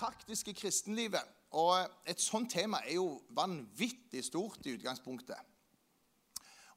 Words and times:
praktiske 0.00 0.54
kristenlivet. 0.56 1.36
Og 1.50 1.76
et 2.08 2.20
sånt 2.22 2.50
tema 2.52 2.80
er 2.86 2.96
jo 2.96 3.20
vanvittig 3.36 4.24
stort 4.24 4.66
i 4.66 4.74
utgangspunktet. 4.78 5.38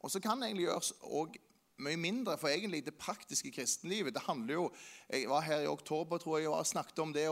Og 0.03 0.11
så 0.11 0.19
kan 0.19 0.41
det 0.41 0.49
egentlig 0.49 0.67
gjøres 0.67 0.93
òg 1.07 1.37
mye 1.83 1.97
mindre 1.97 2.35
for 2.37 2.51
egentlig 2.51 2.83
det 2.85 2.95
praktiske 2.99 3.51
kristenlivet. 3.51 4.13
Det 4.13 4.25
handler 4.27 4.53
jo, 4.53 4.71
Jeg 5.09 5.29
var 5.29 5.41
her 5.41 5.59
i 5.59 5.67
oktober 5.67 6.17
tror 6.17 6.37
jeg, 6.37 6.49
og 6.49 6.67
snakket 6.67 6.99
om 6.99 7.13
det, 7.13 7.27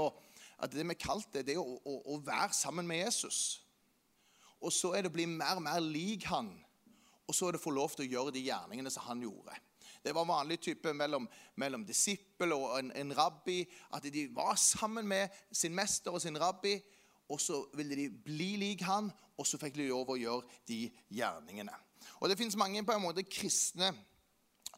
at 0.60 0.72
det 0.72 0.88
vi 0.88 0.94
kalte 0.94 1.40
det, 1.40 1.46
det 1.46 1.56
er 1.56 1.60
å, 1.60 1.80
å, 1.86 1.98
å, 2.14 2.18
være 2.26 2.54
sammen 2.54 2.88
med 2.88 3.04
Jesus. 3.06 3.62
Og 4.62 4.74
så 4.74 4.94
er 4.94 5.02
det 5.02 5.12
å 5.12 5.16
bli 5.16 5.26
mer 5.26 5.58
og 5.58 5.66
mer 5.66 5.80
lik 5.82 6.26
han. 6.30 6.52
Og 7.28 7.36
så 7.36 7.48
er 7.48 7.56
det 7.56 7.62
å 7.62 7.66
få 7.66 7.74
lov 7.74 7.96
til 7.96 8.06
å 8.06 8.12
gjøre 8.12 8.36
de 8.36 8.46
gjerningene 8.46 8.92
som 8.94 9.08
han 9.08 9.22
gjorde. 9.26 9.58
Det 10.04 10.16
var 10.16 10.26
vanlig 10.26 10.60
type 10.60 10.94
mellom, 10.94 11.30
mellom 11.56 11.86
disippel 11.86 12.54
og 12.56 12.80
en, 12.80 12.92
en, 12.98 13.18
rabbi. 13.18 13.62
At 13.94 14.04
de 14.04 14.28
var 14.36 14.56
sammen 14.56 15.08
med 15.08 15.30
sin 15.52 15.76
mester 15.76 16.12
og 16.12 16.22
sin 16.22 16.40
rabbi. 16.42 16.80
Og 17.30 17.42
så 17.42 17.62
ville 17.74 17.96
de 17.96 18.10
bli 18.26 18.56
lik 18.60 18.82
han, 18.82 19.12
og 19.38 19.48
så 19.48 19.58
fikk 19.62 19.78
de 19.78 19.88
lov 19.88 20.10
å 20.12 20.20
gjøre 20.20 20.62
de 20.68 20.84
gjerningene. 21.10 21.76
Og 22.20 22.30
Det 22.30 22.38
fins 22.38 22.58
mange 22.60 22.84
på 22.86 22.96
en 22.96 23.06
måte 23.06 23.24
kristne 23.24 23.94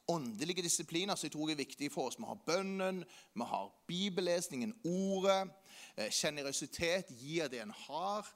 åndelige 0.08 0.62
disipliner 0.62 1.16
som 1.16 1.28
jeg 1.28 1.32
tror 1.32 1.50
er 1.50 1.56
viktige 1.56 1.90
for 1.90 2.08
oss. 2.08 2.20
Vi 2.20 2.28
har 2.28 2.40
bønnen, 2.46 3.04
vi 3.34 3.48
har 3.48 3.72
bibellesningen, 3.88 4.76
ordet. 4.84 5.50
Eh, 5.98 6.12
Sjenerøsitet 6.12 7.06
gir 7.20 7.48
det 7.48 7.62
en 7.62 7.72
har. 7.88 8.28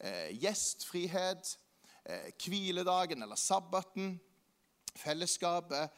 Eh, 0.00 0.42
gjestfrihet. 0.42 1.58
Eh, 2.04 2.32
hviledagen 2.44 3.22
eller 3.22 3.36
sabbaten. 3.36 4.20
Fellesskapet 4.96 5.90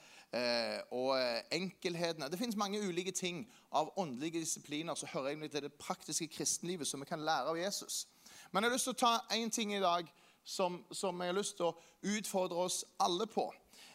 og 0.93 1.15
eh, 1.17 1.41
enkelhetene. 1.57 2.29
Det 2.29 2.39
finnes 2.39 2.57
mange 2.57 2.81
ulike 2.89 3.11
ting 3.11 3.47
av 3.73 3.93
åndelige 3.97 4.41
disipliner 4.41 4.95
som 4.95 5.09
hører 5.13 5.29
egentlig 5.29 5.51
til 5.51 5.63
det 5.63 5.73
praktiske 5.73 6.29
kristenlivet 6.29 6.87
som 6.87 7.01
vi 7.01 7.09
kan 7.09 7.25
lære 7.25 7.49
av 7.49 7.59
Jesus. 7.59 8.09
Men 8.53 8.63
jeg 8.63 8.71
har 8.71 8.75
lyst 8.75 8.85
til 8.85 8.97
å 8.97 9.01
ta 9.01 9.15
én 9.33 9.51
ting 9.51 9.73
i 9.75 9.81
dag 9.81 10.11
som, 10.45 10.85
som, 10.93 11.21
jeg 11.21 11.33
har 11.33 11.39
lyst 11.39 11.57
til 11.57 11.71
å 11.71 11.77
utfordre 12.03 12.57
oss 12.57 12.85
alle 13.01 13.27
på. 13.27 13.47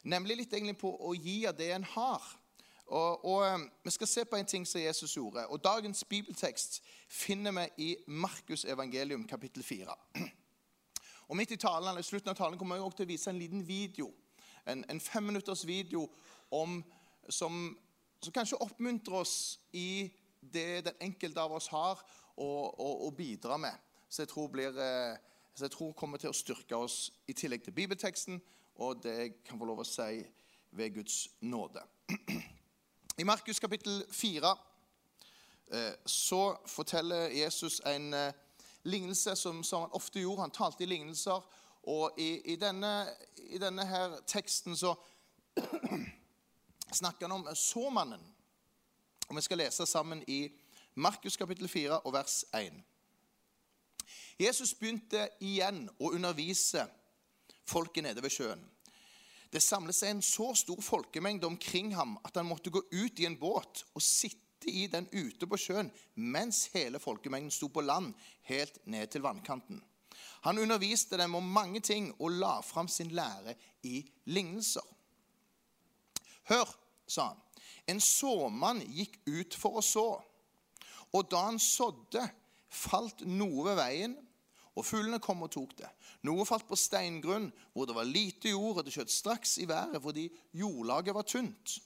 Nemlig 0.04 0.38
litt 0.38 0.54
egentlig 0.54 0.78
på 0.82 0.90
å 0.90 1.14
gi 1.14 1.44
av 1.48 1.58
det 1.58 1.70
en 1.76 1.86
har. 1.94 2.26
Og, 2.86 3.26
og, 3.26 3.46
eh, 3.46 3.70
Vi 3.84 3.92
skal 3.92 4.08
se 4.08 4.26
på 4.26 4.36
en 4.36 4.46
ting 4.46 4.66
som 4.68 4.82
Jesus 4.82 5.16
gjorde. 5.18 5.48
og 5.48 5.64
Dagens 5.64 6.04
bibeltekst 6.04 6.82
finner 7.08 7.52
vi 7.52 7.92
i 7.92 7.96
Markus 8.08 8.66
evangelium 8.66 9.28
kapittel 9.28 9.64
4. 9.64 9.96
Og 11.30 11.38
Midt 11.38 11.52
i 11.52 11.58
talen, 11.58 11.90
eller 11.90 12.02
slutten 12.02 12.30
av 12.30 12.36
talen 12.36 12.58
kommer 12.58 12.76
jeg 12.76 12.84
også 12.84 12.98
til 12.98 13.06
å 13.06 13.14
vise 13.14 13.30
en 13.30 13.40
liten 13.40 13.68
video 13.68 14.12
en, 14.66 14.86
en 14.90 15.00
femminutters 15.00 15.66
video 15.68 16.10
om, 16.52 16.84
som, 17.30 17.78
som, 18.22 18.34
kanskje 18.34 18.62
oppmuntrer 18.62 19.20
oss 19.20 19.60
i 19.74 20.12
det 20.54 20.86
den 20.86 21.00
enkelte 21.02 21.42
av 21.42 21.54
oss 21.56 21.68
har 21.72 22.02
å, 22.36 23.12
bidra 23.18 23.58
med. 23.58 23.76
Så 24.10 24.24
jeg, 24.24 24.32
tror 24.34 24.50
blir, 24.52 24.78
eh, 24.80 25.16
så 25.56 25.68
jeg 25.68 25.76
tror 25.76 25.94
kommer 25.98 26.22
til 26.22 26.32
å 26.32 26.38
styrke 26.38 26.78
oss 26.78 27.12
i 27.28 27.36
tillegg 27.38 27.64
til 27.64 27.76
bibelteksten 27.76 28.42
og 28.82 29.04
det 29.04 29.14
jeg 29.18 29.34
kan 29.46 29.60
få 29.60 29.68
lov 29.70 29.84
å 29.84 29.88
si 29.88 30.24
ved 30.74 30.96
Guds 30.96 31.28
nåde. 31.46 31.84
I 33.22 33.26
Markus 33.28 33.60
kapittel 33.62 34.02
4 34.12 34.54
eh, 35.72 35.94
så 36.06 36.56
forteller 36.66 37.30
Jesus 37.30 37.82
en 37.86 38.14
eh, 38.14 38.34
lignelse 38.84 39.36
som 39.36 39.62
han 39.72 39.94
ofte 39.94 40.20
gjorde. 40.20 40.42
Han 40.42 40.56
talte 40.56 40.84
i 40.84 40.90
lignelser. 40.90 41.44
Og 41.84 42.20
i, 42.20 42.54
i, 42.54 42.56
denne, 42.56 43.10
i 43.38 43.60
denne, 43.60 43.86
her 43.86 44.20
teksten 44.28 44.78
så 44.78 44.94
snakker 47.00 47.28
han 47.28 47.36
om 47.36 47.48
såmannen. 47.56 48.24
Og 49.28 49.36
Vi 49.36 49.42
skal 49.42 49.58
lese 49.58 49.86
sammen 49.86 50.24
i 50.28 50.48
Markus 50.96 51.38
kapittel 51.38 51.68
4 51.68 52.00
og 52.00 52.14
vers 52.14 52.44
1. 52.54 52.76
Jesus 54.40 54.74
begynte 54.74 55.28
igjen 55.44 55.86
å 56.00 56.14
undervise 56.14 56.86
folket 57.68 58.04
nede 58.06 58.24
ved 58.24 58.34
sjøen. 58.34 58.64
Det 59.54 59.62
samlet 59.62 59.96
seg 59.96 60.16
en 60.16 60.24
så 60.26 60.50
stor 60.58 60.80
folkemengde 60.82 61.48
omkring 61.48 61.92
ham 61.94 62.16
at 62.26 62.40
han 62.40 62.48
måtte 62.48 62.72
gå 62.74 62.82
ut 62.92 63.20
i 63.20 63.28
en 63.28 63.38
båt 63.38 63.84
og 63.94 64.02
sitte 64.02 64.72
i 64.72 64.88
den 64.88 65.06
ute 65.12 65.46
på 65.50 65.60
sjøen 65.60 65.92
mens 66.16 66.66
hele 66.74 67.02
folkemengden 67.02 67.54
sto 67.54 67.70
på 67.70 67.84
land 67.86 68.14
helt 68.50 68.80
ned 68.90 69.12
til 69.14 69.26
vannkanten. 69.26 69.84
Han 70.44 70.60
underviste 70.60 71.18
dem 71.18 71.36
om 71.40 71.54
mange 71.56 71.80
ting 71.80 72.10
og 72.20 72.36
la 72.42 72.58
fram 72.66 72.88
sin 72.92 73.14
lære 73.16 73.56
i 73.88 74.02
lignelser. 74.26 74.86
Hør, 76.52 76.68
sa 77.08 77.30
han. 77.32 77.40
En 77.88 78.00
såmann 78.04 78.82
gikk 78.96 79.20
ut 79.28 79.56
for 79.60 79.80
å 79.80 79.84
så. 79.84 80.08
Og 81.14 81.30
da 81.32 81.46
han 81.48 81.60
sådde, 81.60 82.24
falt 82.74 83.22
noe 83.28 83.68
ved 83.70 83.78
veien, 83.78 84.16
og 84.74 84.86
fuglene 84.88 85.22
kom 85.22 85.44
og 85.46 85.52
tok 85.54 85.76
det. 85.78 85.90
Noe 86.26 86.46
falt 86.50 86.66
på 86.66 86.78
steingrunn, 86.80 87.52
hvor 87.74 87.86
det 87.86 87.96
var 87.96 88.10
lite 88.10 88.54
jord, 88.54 88.80
og 88.80 88.86
det 88.86 88.94
skjøt 88.96 89.14
straks 89.14 89.58
i 89.62 89.68
været 89.70 90.02
fordi 90.02 90.26
jordlaget 90.58 91.16
var 91.16 91.28
tynt. 91.30 91.78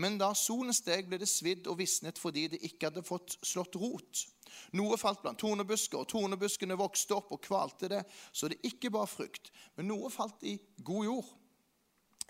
Men 0.00 0.16
da 0.20 0.30
solen 0.38 0.72
steg, 0.72 1.08
ble 1.10 1.18
det 1.20 1.28
svidd 1.28 1.68
og 1.68 1.80
visnet 1.80 2.18
fordi 2.18 2.46
det 2.54 2.62
ikke 2.64 2.88
hadde 2.88 3.04
fått 3.04 3.36
slått 3.44 3.76
rot. 3.76 4.24
Noe 4.72 4.98
falt 5.00 5.22
blant 5.22 5.38
tornebusker, 5.38 5.98
og 5.98 6.08
tornebuskene 6.08 6.78
vokste 6.78 7.16
opp 7.16 7.32
og 7.34 7.42
kvalte 7.44 7.90
det, 7.90 8.04
så 8.32 8.48
det 8.48 8.60
ikke 8.66 8.92
bar 8.94 9.08
frukt. 9.10 9.52
Men 9.76 9.90
noe 9.90 10.10
falt 10.12 10.42
i 10.46 10.58
god 10.84 11.04
jord. 11.04 11.30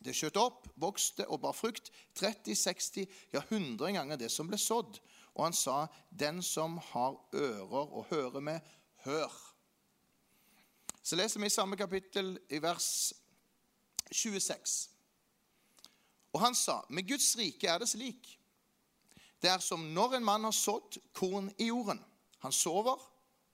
Det 0.00 0.14
skjøt 0.16 0.38
opp, 0.41 0.69
vokste 0.80 1.26
og 1.28 1.42
bar 1.42 1.53
frukt, 1.56 1.91
30, 2.16 2.54
60, 2.56 3.09
ja 3.34 3.42
100 3.42 3.92
ganger 3.98 4.20
det 4.20 4.30
som 4.32 4.48
ble 4.48 4.59
sådd. 4.60 5.00
Og 5.34 5.44
han 5.44 5.53
sa, 5.53 5.86
'Den 6.10 6.42
som 6.42 6.78
har 6.78 7.16
ører 7.32 7.92
å 7.92 8.06
høre 8.10 8.41
med, 8.41 8.60
hør.' 9.04 9.54
Så 11.03 11.16
leser 11.16 11.41
vi 11.41 11.47
i 11.47 11.50
samme 11.50 11.76
kapittel, 11.76 12.38
i 12.50 12.59
vers 12.59 13.12
26. 14.12 14.91
Og 16.32 16.41
han 16.41 16.54
sa, 16.54 16.84
'Med 16.88 17.09
Guds 17.09 17.36
rike 17.36 17.69
er 17.69 17.78
det 17.78 17.88
slik.' 17.88 18.38
Det 19.42 19.50
er 19.50 19.59
som 19.59 19.80
når 19.80 20.14
en 20.14 20.25
mann 20.25 20.44
har 20.44 20.53
sådd 20.53 20.98
korn 21.12 21.50
i 21.59 21.70
jorden. 21.70 22.04
Han 22.45 22.55
sover 22.55 23.01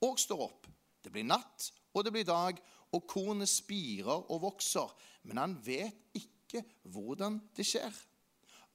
og 0.04 0.18
står 0.20 0.42
opp. 0.46 0.66
Det 1.02 1.12
blir 1.14 1.26
natt, 1.26 1.70
og 1.94 2.04
det 2.04 2.12
blir 2.14 2.26
dag, 2.26 2.58
og 2.94 3.06
kornet 3.10 3.50
spirer 3.50 4.26
og 4.30 4.42
vokser. 4.42 4.90
Men 5.26 5.42
han 5.42 5.56
vet 5.64 6.18
ikke 6.18 6.62
hvordan 6.92 7.40
det 7.56 7.66
skjer. 7.66 7.94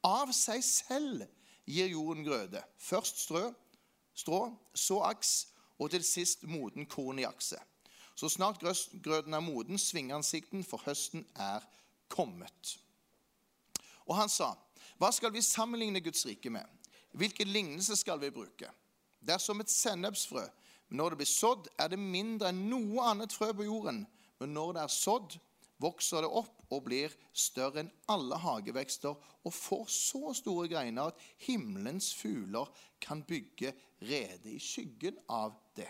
Av 0.08 0.32
seg 0.36 0.64
selv 0.66 1.26
gir 1.70 1.92
jorden 1.92 2.26
grøde. 2.26 2.62
Først 2.82 3.22
strø, 3.26 3.50
strå, 4.18 4.46
så 4.74 5.02
aks, 5.08 5.36
og 5.82 5.92
til 5.94 6.04
sist 6.06 6.44
moden 6.46 6.86
korn 6.90 7.22
i 7.22 7.28
akse. 7.28 7.58
Så 8.16 8.30
snart 8.30 8.62
grøden 9.04 9.34
er 9.34 9.42
moden, 9.42 9.80
svinger 9.80 10.20
ansikten, 10.20 10.64
for 10.64 10.84
høsten 10.86 11.24
er 11.36 11.64
kommet. 12.12 12.76
Og 14.06 14.18
han 14.18 14.30
sa, 14.30 14.52
hva 15.00 15.10
skal 15.16 15.34
vi 15.34 15.42
sammenligne 15.42 16.04
Guds 16.04 16.26
rike 16.28 16.52
med? 16.54 16.66
Hvilken 17.18 17.50
lignelse 17.50 17.96
skal 17.98 18.20
vi 18.22 18.30
bruke? 18.34 18.70
Det 19.22 19.36
er 19.36 19.42
som 19.42 19.62
et 19.62 19.70
sennepsfrø. 19.70 20.44
Når 20.92 21.14
det 21.14 21.22
blir 21.22 21.30
sådd, 21.30 21.70
er 21.80 21.94
det 21.94 22.00
mindre 22.02 22.50
enn 22.52 22.66
noe 22.68 23.06
annet 23.14 23.34
frø 23.34 23.52
på 23.56 23.68
jorden. 23.68 24.04
Men 24.42 24.54
når 24.58 24.76
det 24.76 24.84
er 24.84 24.94
sådd, 24.94 25.38
vokser 25.82 26.26
det 26.26 26.32
opp 26.42 26.66
og 26.72 26.84
blir 26.86 27.14
større 27.34 27.84
enn 27.84 27.92
alle 28.12 28.38
hagevekster 28.42 29.16
og 29.16 29.56
får 29.56 29.88
så 29.94 30.34
store 30.38 30.68
greiner 30.72 31.12
at 31.12 31.24
himmelens 31.46 32.12
fugler 32.18 32.70
kan 33.02 33.24
bygge 33.28 33.74
rede 34.06 34.52
i 34.52 34.60
skyggen 34.62 35.18
av 35.30 35.56
det. 35.78 35.90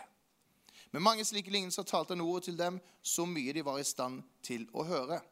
Med 0.92 1.04
mange 1.04 1.24
slike 1.24 1.52
lignelser 1.52 1.86
talte 1.88 2.12
han 2.12 2.24
ordet 2.24 2.50
til 2.50 2.58
dem 2.60 2.80
så 3.02 3.24
mye 3.28 3.54
de 3.56 3.64
var 3.64 3.80
i 3.80 3.86
stand 3.88 4.22
til 4.44 4.66
å 4.76 4.84
høre. 4.88 5.22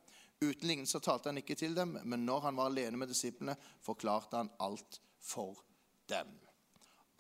Uten 0.41 0.69
lignelser 0.69 1.05
talte 1.05 1.29
han 1.29 1.41
ikke 1.41 1.57
til 1.61 1.77
dem, 1.77 1.99
men 2.03 2.25
når 2.25 2.47
han 2.49 2.57
var 2.57 2.71
alene 2.71 2.97
med 2.97 3.13
disiplene, 3.13 3.59
forklarte 3.85 4.41
han 4.41 4.49
alt 4.65 5.03
for 5.21 5.61
dem. 6.09 6.33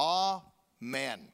Amen. 0.00 0.59
Men 0.80 1.28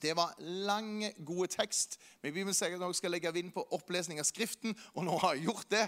det 0.00 0.16
var 0.16 0.34
lang, 0.38 1.04
gode 1.24 1.48
tekst. 1.52 1.98
Men 2.20 2.34
vi 2.34 2.42
vil 2.42 2.54
sikkert 2.54 2.82
også 2.82 2.98
skal 2.98 3.14
legge 3.16 3.32
vind 3.32 3.52
på 3.54 3.64
opplesning 3.76 4.20
av 4.20 4.28
Skriften, 4.28 4.76
og 4.94 5.06
nå 5.06 5.16
har 5.22 5.36
jeg 5.36 5.48
gjort 5.48 5.70
det. 5.72 5.86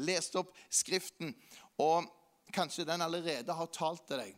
Lest 0.00 0.36
opp 0.40 0.54
Skriften. 0.70 1.34
Og 1.80 2.08
kanskje 2.52 2.86
den 2.88 3.02
allerede 3.02 3.52
har 3.52 3.72
talt 3.74 4.06
til 4.08 4.22
deg. 4.22 4.36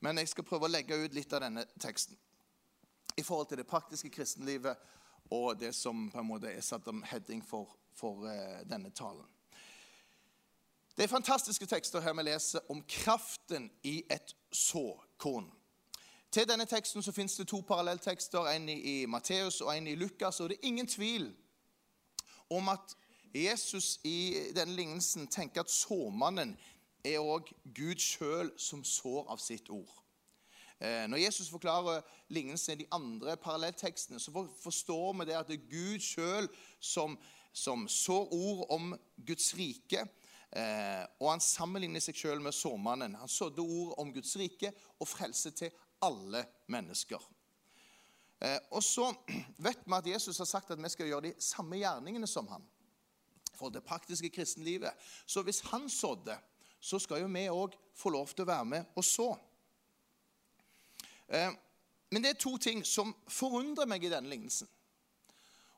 Men 0.00 0.18
jeg 0.18 0.30
skal 0.32 0.46
prøve 0.46 0.68
å 0.68 0.72
legge 0.72 0.96
ut 0.96 1.14
litt 1.14 1.32
av 1.36 1.44
denne 1.44 1.66
teksten 1.80 2.16
i 3.18 3.22
forhold 3.26 3.50
til 3.50 3.60
det 3.60 3.68
praktiske 3.68 4.08
kristenlivet 4.14 4.78
og 5.34 5.58
det 5.60 5.74
som 5.76 6.08
på 6.10 6.22
en 6.22 6.26
måte 6.26 6.48
er 6.50 6.62
satt 6.64 6.88
om 6.88 7.02
heading 7.06 7.42
for, 7.44 7.68
for 7.94 8.24
uh, 8.24 8.62
denne 8.66 8.90
talen. 8.96 9.26
Det 10.96 11.04
er 11.04 11.12
fantastiske 11.12 11.66
tekster 11.66 12.02
her 12.04 12.14
vi 12.16 12.24
leser 12.26 12.64
om 12.72 12.82
kraften 12.88 13.70
i 13.86 14.00
et 14.10 14.34
såkorn. 14.52 15.50
Til 16.30 16.46
denne 16.46 16.64
teksten 16.64 17.02
så 17.02 17.12
fins 17.12 17.34
det 17.36 17.48
to 17.50 17.58
parallelltekster, 17.66 18.46
en 18.52 18.68
i, 18.68 19.06
Matteus 19.06 19.60
og 19.60 19.76
en 19.76 19.86
i 19.86 19.94
Lukas. 19.94 20.40
Og 20.40 20.48
det 20.48 20.56
er 20.56 20.68
ingen 20.68 20.86
tvil 20.86 21.32
om 22.50 22.68
at 22.68 22.94
Jesus 23.34 23.98
i 24.04 24.50
denne 24.54 24.76
lignelsen 24.76 25.26
tenker 25.26 25.60
at 25.60 25.70
såmannen 25.70 26.54
er 27.04 27.18
òg 27.18 27.50
Gud 27.74 27.98
sjøl 27.98 28.52
som 28.58 28.84
sår 28.86 29.26
av 29.32 29.42
sitt 29.42 29.70
ord. 29.74 29.90
Eh, 30.78 31.08
når 31.10 31.24
Jesus 31.24 31.50
forklarer 31.50 32.06
lignelsen 32.28 32.76
i 32.76 32.82
de 32.84 32.88
andre 32.94 33.36
parallelltekstene, 33.36 34.20
så 34.20 34.46
forstår 34.62 35.12
vi 35.18 35.28
det 35.32 35.38
at 35.38 35.50
det 35.50 35.58
er 35.58 35.68
Gud 35.70 35.98
sjøl 35.98 36.48
som, 36.80 37.18
som 37.52 37.88
sår 37.88 38.30
ord 38.32 38.66
om 38.70 38.94
Guds 39.26 39.50
rike. 39.58 40.06
Eh, 40.54 41.04
og 41.18 41.32
han 41.32 41.42
sammenligner 41.42 42.02
seg 42.02 42.22
sjøl 42.22 42.40
med 42.42 42.54
såmannen. 42.54 43.18
Han 43.18 43.28
sådde 43.28 43.66
ord 43.66 43.94
om 43.98 44.14
Guds 44.14 44.36
rike 44.38 44.70
og 44.98 45.08
frelse 45.08 45.50
til 45.50 45.74
alle 46.02 46.44
mennesker. 46.70 47.22
Eh, 48.40 48.58
og 48.70 48.82
så 48.84 49.10
vet 49.66 49.82
vi 49.84 49.96
at 49.96 50.12
Jesus 50.14 50.38
har 50.38 50.48
sagt 50.48 50.70
at 50.70 50.82
vi 50.82 50.92
skal 50.92 51.10
gjøre 51.10 51.28
de 51.28 51.34
samme 51.42 51.80
gjerningene 51.80 52.28
som 52.30 52.48
han. 52.48 52.64
For 53.54 53.72
det 53.72 53.84
praktiske 53.84 54.30
kristenlivet. 54.32 54.96
Så 55.26 55.42
hvis 55.44 55.60
han 55.68 55.88
sådde, 55.90 56.38
så 56.80 56.98
skal 56.98 57.20
jo 57.20 57.28
vi 57.28 57.48
òg 57.52 57.76
få 57.94 58.12
lov 58.14 58.32
til 58.32 58.46
å 58.46 58.52
være 58.52 58.68
med 58.68 58.94
og 58.96 59.04
så. 59.04 59.30
Eh, 61.28 61.50
men 62.10 62.24
det 62.24 62.34
er 62.34 62.42
to 62.42 62.56
ting 62.58 62.80
som 62.86 63.12
forundrer 63.30 63.86
meg 63.86 64.04
i 64.04 64.12
denne 64.12 64.32
lignelsen. 64.32 64.68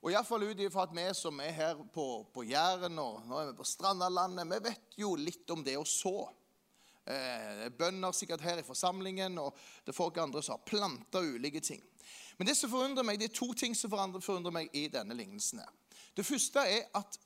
Og 0.03 0.11
Iallfall 0.11 0.49
ut 0.49 0.61
ifra 0.63 0.87
at 0.87 0.95
vi 0.97 1.05
som 1.15 1.39
er 1.45 1.53
her 1.55 1.83
på, 1.95 2.07
på 2.35 2.43
Jæren 2.49 2.99
og 2.99 3.21
nå 3.29 3.37
er 3.39 3.51
vi 3.53 3.59
på 3.61 3.67
Strandalandet, 3.67 4.49
vi 4.51 4.59
vet 4.65 4.97
jo 4.99 5.13
litt 5.15 5.51
om 5.55 5.63
det 5.63 5.77
å 5.79 5.85
så. 5.87 6.25
Eh, 7.07 7.71
bønder 7.79 8.13
sikkert 8.15 8.41
her 8.41 8.59
i 8.59 8.67
forsamlingen, 8.67 9.39
og 9.39 9.57
det 9.83 9.91
er 9.91 9.97
folk 9.97 10.19
andre 10.23 10.43
som 10.43 10.55
har 10.59 10.67
planta 10.67 11.19
ulike 11.19 11.61
ting. 11.61 11.83
Men 12.39 12.47
det 12.47 12.57
som 12.57 12.71
forundrer 12.71 13.07
meg, 13.07 13.19
det 13.19 13.31
er 13.31 13.35
to 13.35 13.53
ting 13.59 13.75
som 13.77 13.91
forundrer 13.91 14.55
meg 14.55 14.71
i 14.73 14.87
denne 14.89 15.15
lignelsen. 15.15 15.61
Det 16.17 16.27
første 16.27 16.63
er 16.63 16.87
at 16.95 17.19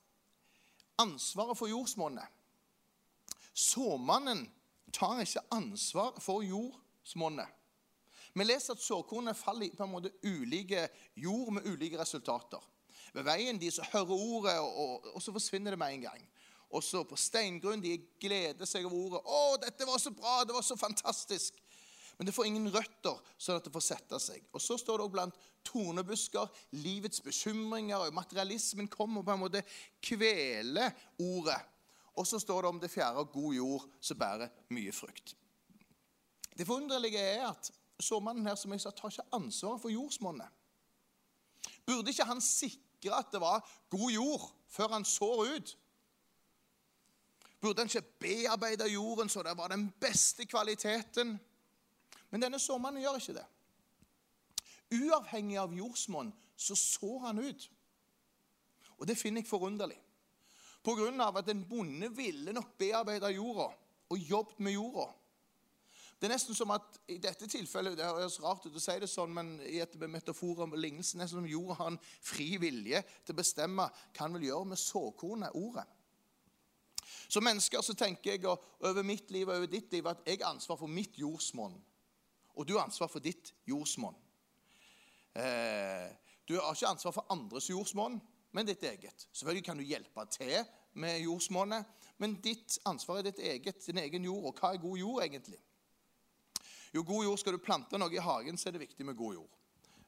ansvaret 0.98 1.58
for 1.58 1.68
jordsmonnet 1.68 2.32
Såmannen 3.56 4.42
tar 4.92 5.22
ikke 5.22 5.40
ansvar 5.50 6.18
for 6.20 6.44
jordsmonnet. 6.44 7.48
Vi 8.36 8.44
leser 8.44 8.74
at 8.76 8.82
såkornene 8.84 9.32
faller 9.34 9.70
i 9.70 9.72
på 9.72 9.86
en 9.86 9.94
måte 9.94 10.12
ulike 10.28 10.82
jord 11.16 11.54
med 11.56 11.64
ulike 11.64 11.96
resultater. 11.96 12.60
Ved 13.14 13.24
veien 13.24 13.56
de 13.56 13.70
som 13.72 13.88
hører 13.94 14.12
ordet, 14.12 14.58
og, 14.60 14.76
og, 14.76 15.08
og 15.14 15.22
så 15.24 15.32
forsvinner 15.32 15.72
det 15.72 15.80
med 15.80 15.94
en 15.94 16.04
gang. 16.04 16.26
Og 16.70 16.82
så 16.82 17.04
på 17.06 17.16
steingrunn 17.18 17.82
de 17.82 17.94
gleder 18.20 18.66
seg 18.66 18.86
over 18.88 19.20
ordet. 19.20 19.22
'Å, 19.22 19.56
dette 19.62 19.86
var 19.86 19.98
så 20.02 20.10
bra! 20.10 20.42
Det 20.44 20.54
var 20.56 20.66
så 20.66 20.76
fantastisk!' 20.76 21.62
Men 22.16 22.26
det 22.26 22.32
får 22.32 22.46
ingen 22.48 22.70
røtter, 22.72 23.18
sånn 23.36 23.58
at 23.58 23.66
det 23.66 23.72
får 23.74 23.84
sette 23.84 24.18
seg. 24.20 24.44
Og 24.56 24.60
Så 24.60 24.78
står 24.80 24.98
det 24.98 25.04
også 25.04 25.12
blant 25.12 25.40
tornebusker 25.68 26.48
livets 26.72 27.20
bekymringer 27.20 28.06
og 28.06 28.14
materialismen 28.16 28.88
kommer 28.88 29.22
på 29.22 29.34
en 29.34 29.42
måte 29.42 29.62
kvele 30.00 30.88
ordet. 31.20 31.60
Og 32.16 32.26
så 32.26 32.40
står 32.40 32.62
det 32.62 32.70
om 32.70 32.80
det 32.80 32.90
fjerde 32.90 33.26
god 33.32 33.54
jord 33.54 33.88
som 34.00 34.18
bærer 34.18 34.48
mye 34.72 34.92
frukt. 34.92 35.34
Det 36.56 36.64
forunderlige 36.64 37.20
er 37.20 37.50
at 37.50 37.68
såmannen 38.00 38.46
her 38.48 38.56
som 38.56 38.72
jeg 38.72 38.80
sa, 38.80 38.90
tar 38.90 39.12
ikke 39.12 39.36
ansvaret 39.36 39.82
for 39.82 39.92
jordsmonnet. 39.92 40.48
Burde 41.86 42.10
ikke 42.10 42.24
han 42.24 42.40
sikre 42.40 43.12
at 43.18 43.28
det 43.32 43.40
var 43.40 43.60
god 43.92 44.10
jord 44.10 44.46
før 44.72 44.96
han 44.96 45.04
sår 45.04 45.44
ut? 45.52 45.76
Burde 47.66 47.82
han 47.82 47.90
ikke 47.90 48.18
bearbeide 48.22 48.86
jorden 48.92 49.28
så 49.28 49.42
det 49.42 49.56
var 49.58 49.72
den 49.72 49.88
beste 50.00 50.44
kvaliteten? 50.46 51.32
Men 52.30 52.42
denne 52.42 52.60
såmannen 52.62 53.02
gjør 53.02 53.18
ikke 53.18 53.34
det. 53.40 53.46
Uavhengig 54.94 55.58
av 55.58 55.74
jordsmonn 55.74 56.30
så 56.56 56.76
sår 56.78 57.24
han 57.24 57.42
ut. 57.42 57.64
Og 59.00 59.08
det 59.10 59.18
finner 59.18 59.42
jeg 59.42 59.50
forunderlig. 59.50 59.98
Av 60.86 61.40
at 61.40 61.50
en 61.50 61.64
bonde 61.66 62.12
ville 62.14 62.54
nok 62.54 62.76
bearbeide 62.78 63.32
jorda 63.34 63.66
og 64.14 64.18
jobbet 64.30 64.60
med 64.62 64.76
jorda. 64.76 65.08
Det 66.20 66.28
er 66.28 66.36
nesten 66.36 66.54
som 66.54 66.70
at 66.70 67.00
i 67.10 67.18
dette 67.18 67.48
tilfellet, 67.50 67.98
det 67.98 68.06
høres 68.06 68.38
rart 68.40 68.62
ut 68.68 68.78
å 68.78 68.80
si 68.80 68.94
det 69.02 69.10
sånn, 69.10 69.34
men 69.34 69.56
i 69.66 69.80
et 69.82 69.98
metafor 70.06 70.62
om 70.62 70.78
lignelsen, 70.78 71.18
nesten 71.18 71.42
som 71.42 71.50
jorda 71.50 71.80
har 71.80 71.90
en 71.90 71.98
fri 72.22 72.52
vilje 72.62 73.02
til 73.26 73.34
å 73.34 73.42
bestemme 73.42 73.90
hva 73.90 74.22
han 74.22 74.38
vil 74.38 74.52
gjøre 74.52 74.70
med 74.70 74.80
såkornet, 74.80 75.58
ordet. 75.58 75.88
Som 77.28 77.44
mennesker 77.44 77.82
så 77.82 77.94
tenker 77.98 78.36
jeg 78.36 78.46
over 78.46 79.02
mitt 79.02 79.30
liv 79.34 79.48
og 79.48 79.56
over 79.56 79.70
ditt 79.70 79.92
liv 79.92 80.06
at 80.06 80.22
jeg 80.26 80.38
har 80.42 80.52
ansvar 80.54 80.78
for 80.78 80.90
mitt 80.90 81.18
jordsmonn. 81.18 81.74
Og 82.56 82.68
du 82.68 82.76
har 82.76 82.86
ansvar 82.86 83.10
for 83.12 83.20
ditt 83.20 83.52
jordsmonn. 83.68 84.16
Eh, 85.36 86.08
du 86.48 86.56
har 86.56 86.72
ikke 86.72 86.88
ansvar 86.94 87.12
for 87.12 87.26
andres 87.30 87.68
jordsmonn, 87.70 88.20
men 88.52 88.66
ditt 88.66 88.84
eget. 88.86 89.28
Selvfølgelig 89.32 89.64
kan 89.64 89.78
du 89.78 89.84
hjelpe 89.84 90.26
til 90.30 90.54
med 90.94 91.20
jordsmonnet, 91.20 91.84
men 92.18 92.38
ditt 92.40 92.78
ansvar 92.88 93.18
er 93.18 93.28
ditt 93.28 93.42
eget, 93.42 93.86
din 93.86 93.98
egen 93.98 94.24
jord. 94.24 94.46
Og 94.48 94.60
hva 94.60 94.72
er 94.72 94.80
god 94.80 94.98
jord, 94.98 95.22
egentlig? 95.24 95.58
Jo, 96.94 97.02
god 97.02 97.24
jord 97.24 97.38
Skal 97.38 97.52
du 97.52 97.60
plante 97.60 97.98
noe 97.98 98.14
i 98.14 98.22
hagen, 98.22 98.56
så 98.56 98.68
er 98.68 98.76
det 98.76 98.86
viktig 98.86 99.04
med 99.04 99.18
god 99.18 99.34
jord. 99.34 99.62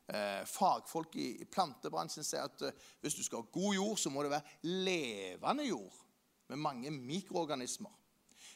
Eh, 0.09 0.45
fagfolk 0.49 1.17
i, 1.21 1.45
plantebransjen 1.53 2.25
sier 2.25 2.47
at 2.49 2.63
eh, 2.65 2.85
hvis 3.03 3.19
du 3.19 3.25
skal 3.27 3.43
ha 3.43 3.51
god 3.53 3.75
jord, 3.75 3.99
så 4.01 4.09
må 4.11 4.23
det 4.25 4.31
være 4.33 4.71
levende 4.87 5.67
jord 5.69 6.08
med 6.49 6.57
mange 6.57 6.91
mikroorganismer. 6.91 7.93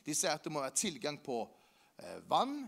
De 0.06 0.14
sier 0.14 0.34
at 0.34 0.44
det 0.44 0.52
må 0.52 0.62
være 0.62 0.76
tilgang 0.78 1.18
på 1.22 1.42
eh, 1.98 2.20
vann. 2.30 2.64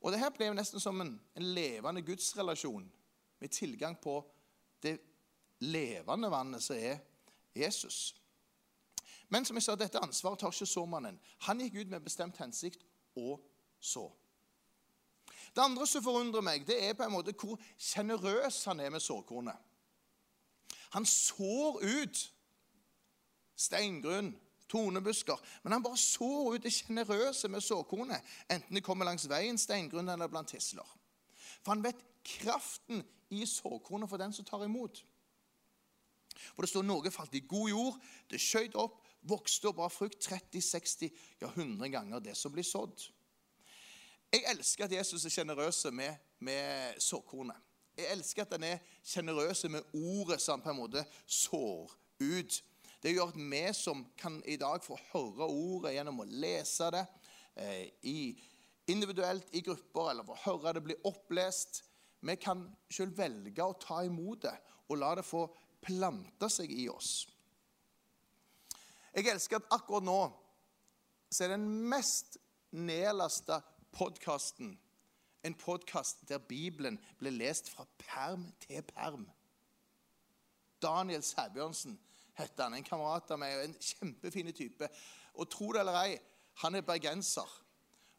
Og 0.00 0.12
det 0.12 0.20
her 0.20 0.32
ble 0.34 0.50
nesten 0.54 0.82
som 0.82 1.00
en, 1.00 1.14
en 1.36 1.48
levende 1.56 2.02
gudsrelasjon 2.04 2.84
med 3.40 3.52
tilgang 3.52 3.96
på 4.02 4.20
det 4.82 4.98
levende 5.64 6.30
vannet 6.30 6.62
som 6.62 6.76
er 6.76 7.00
Jesus. 7.56 8.14
Men 9.28 9.44
som 9.44 9.56
jeg 9.56 9.66
sa, 9.66 9.74
dette 9.74 10.02
ansvaret 10.02 10.38
tar 10.38 10.54
ikke 10.54 10.68
såmannen. 10.68 11.18
Han 11.48 11.60
gikk 11.60 11.80
ut 11.80 11.90
med 11.90 12.04
bestemt 12.04 12.38
hensikt 12.38 12.84
og 13.16 13.40
så. 13.80 14.06
Det 15.54 15.64
andre 15.64 15.86
som 15.88 16.04
forundrer 16.04 16.44
meg, 16.44 16.66
det 16.68 16.76
er 16.84 16.94
på 16.94 17.06
en 17.06 17.14
måte 17.14 17.34
hvor 17.34 17.56
sjenerøs 17.80 18.64
han 18.68 18.80
er 18.80 18.92
med 18.92 19.02
sårkornet. 19.02 19.56
Han 20.94 21.06
sår 21.08 21.80
ut 21.82 22.20
steingrunn, 23.56 24.34
tornebusker, 24.68 25.40
men 25.62 25.76
han 25.76 25.84
bare 25.84 25.98
sår 26.00 26.56
ut 26.56 26.64
det 26.64 26.72
sjenerøse 26.74 27.48
med 27.48 27.64
såkornet, 27.64 28.22
enten 28.50 28.78
det 28.78 28.84
kommer 28.84 29.08
langs 29.08 29.28
veien, 29.30 29.58
steingrunn 29.58 30.08
eller 30.08 30.30
blant 30.30 30.50
tisler. 30.50 30.96
For 31.62 31.74
han 31.74 31.84
vet 31.84 32.02
kraften 32.26 33.04
i 33.30 33.46
såkornet 33.46 34.10
for 34.10 34.20
den 34.20 34.32
som 34.32 34.44
tar 34.44 34.64
imot. 34.64 35.04
For 36.54 36.62
det 36.62 36.70
står 36.70 36.84
noe 36.86 37.10
falt 37.10 37.34
i 37.34 37.44
god 37.48 37.70
jord, 37.70 38.00
det 38.30 38.40
skjøt 38.42 38.76
opp, 38.78 39.00
vokste 39.26 39.70
og 39.70 39.78
bar 39.80 39.90
frukt 39.90 40.20
30, 40.22 40.60
60, 40.62 41.22
ja 41.40 41.50
100 41.50 41.90
ganger 41.90 42.22
det 42.22 42.36
som 42.38 42.52
blir 42.54 42.66
sådd. 42.66 43.08
Jeg 44.32 44.44
elsker 44.50 44.84
at 44.84 44.92
Jesus 44.92 45.24
er 45.24 45.32
sjenerøs 45.32 45.84
med, 45.94 46.14
med 46.38 47.00
såkornet. 47.02 47.56
Jeg 47.96 48.10
elsker 48.12 48.44
at 48.44 48.52
han 48.52 48.66
er 48.68 48.82
sjenerøs 49.06 49.64
med 49.72 49.94
ordet 49.94 50.40
som 50.42 50.60
på 50.60 50.70
en 50.70 50.80
måte 50.82 51.04
sår 51.24 51.94
ut. 52.20 52.58
Det 53.02 53.12
gjør 53.12 53.32
at 53.32 53.38
vi 53.38 53.62
som 53.76 54.04
kan 54.18 54.38
i 54.48 54.56
dag 54.60 54.82
få 54.84 54.96
høre 55.12 55.46
ordet 55.46 55.94
gjennom 55.96 56.22
å 56.22 56.28
lese 56.28 56.88
det 56.94 57.04
eh, 57.60 57.84
i, 58.08 58.18
individuelt 58.90 59.52
i 59.54 59.62
grupper, 59.66 60.10
eller 60.10 60.26
få 60.26 60.38
høre 60.46 60.76
det 60.76 60.84
bli 60.86 60.96
opplest 61.04 61.84
Vi 62.26 62.34
kan 62.40 62.64
selv 62.90 63.18
velge 63.18 63.62
å 63.62 63.76
ta 63.78 64.00
imot 64.02 64.46
det 64.46 64.56
og 64.88 64.98
la 64.98 65.12
det 65.18 65.26
få 65.26 65.44
plante 65.84 66.48
seg 66.50 66.70
i 66.72 66.88
oss. 66.88 67.26
Jeg 69.14 69.28
elsker 69.30 69.60
at 69.60 69.70
akkurat 69.76 70.04
nå 70.06 70.20
så 71.30 71.44
er 71.44 71.54
den 71.54 71.68
mest 71.90 72.38
nedlasta 72.72 73.60
podkasten 73.94 74.74
en 75.46 75.54
podkast 75.54 76.24
der 76.28 76.38
Bibelen 76.38 76.98
ble 77.20 77.30
lest 77.30 77.70
fra 77.70 77.86
perm 78.00 78.48
til 78.64 78.82
perm. 78.88 79.28
Daniel 80.82 81.22
Sæbjørnsen 81.22 81.98
heter 82.38 82.66
han. 82.66 82.78
En 82.78 82.86
kamerat 82.86 83.30
av 83.34 83.40
meg. 83.40 83.58
En 83.64 83.76
kjempefin 83.80 84.52
type. 84.56 84.88
Og 85.36 85.50
tro 85.52 85.72
det 85.74 85.82
eller 85.82 86.00
ei, 86.04 86.16
han 86.62 86.78
er 86.78 86.86
bergenser. 86.86 87.50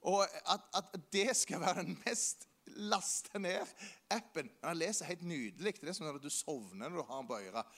Og 0.08 0.24
at, 0.24 0.68
at 0.78 0.98
det 1.14 1.32
skal 1.38 1.64
være 1.64 1.84
den 1.84 1.98
mest 2.06 2.48
laste 2.68 3.40
ned-appen 3.40 4.50
Han 4.64 4.78
leser 4.78 5.06
helt 5.06 5.24
nydelig. 5.24 5.80
Det 5.82 5.90
er 5.90 5.96
som 5.98 6.08
når 6.08 6.20
du 6.22 6.30
sovner 6.30 6.90
når 6.90 7.00
du 7.00 7.06
har 7.08 7.22
den 7.22 7.30
på 7.30 7.40
øret. 7.40 7.78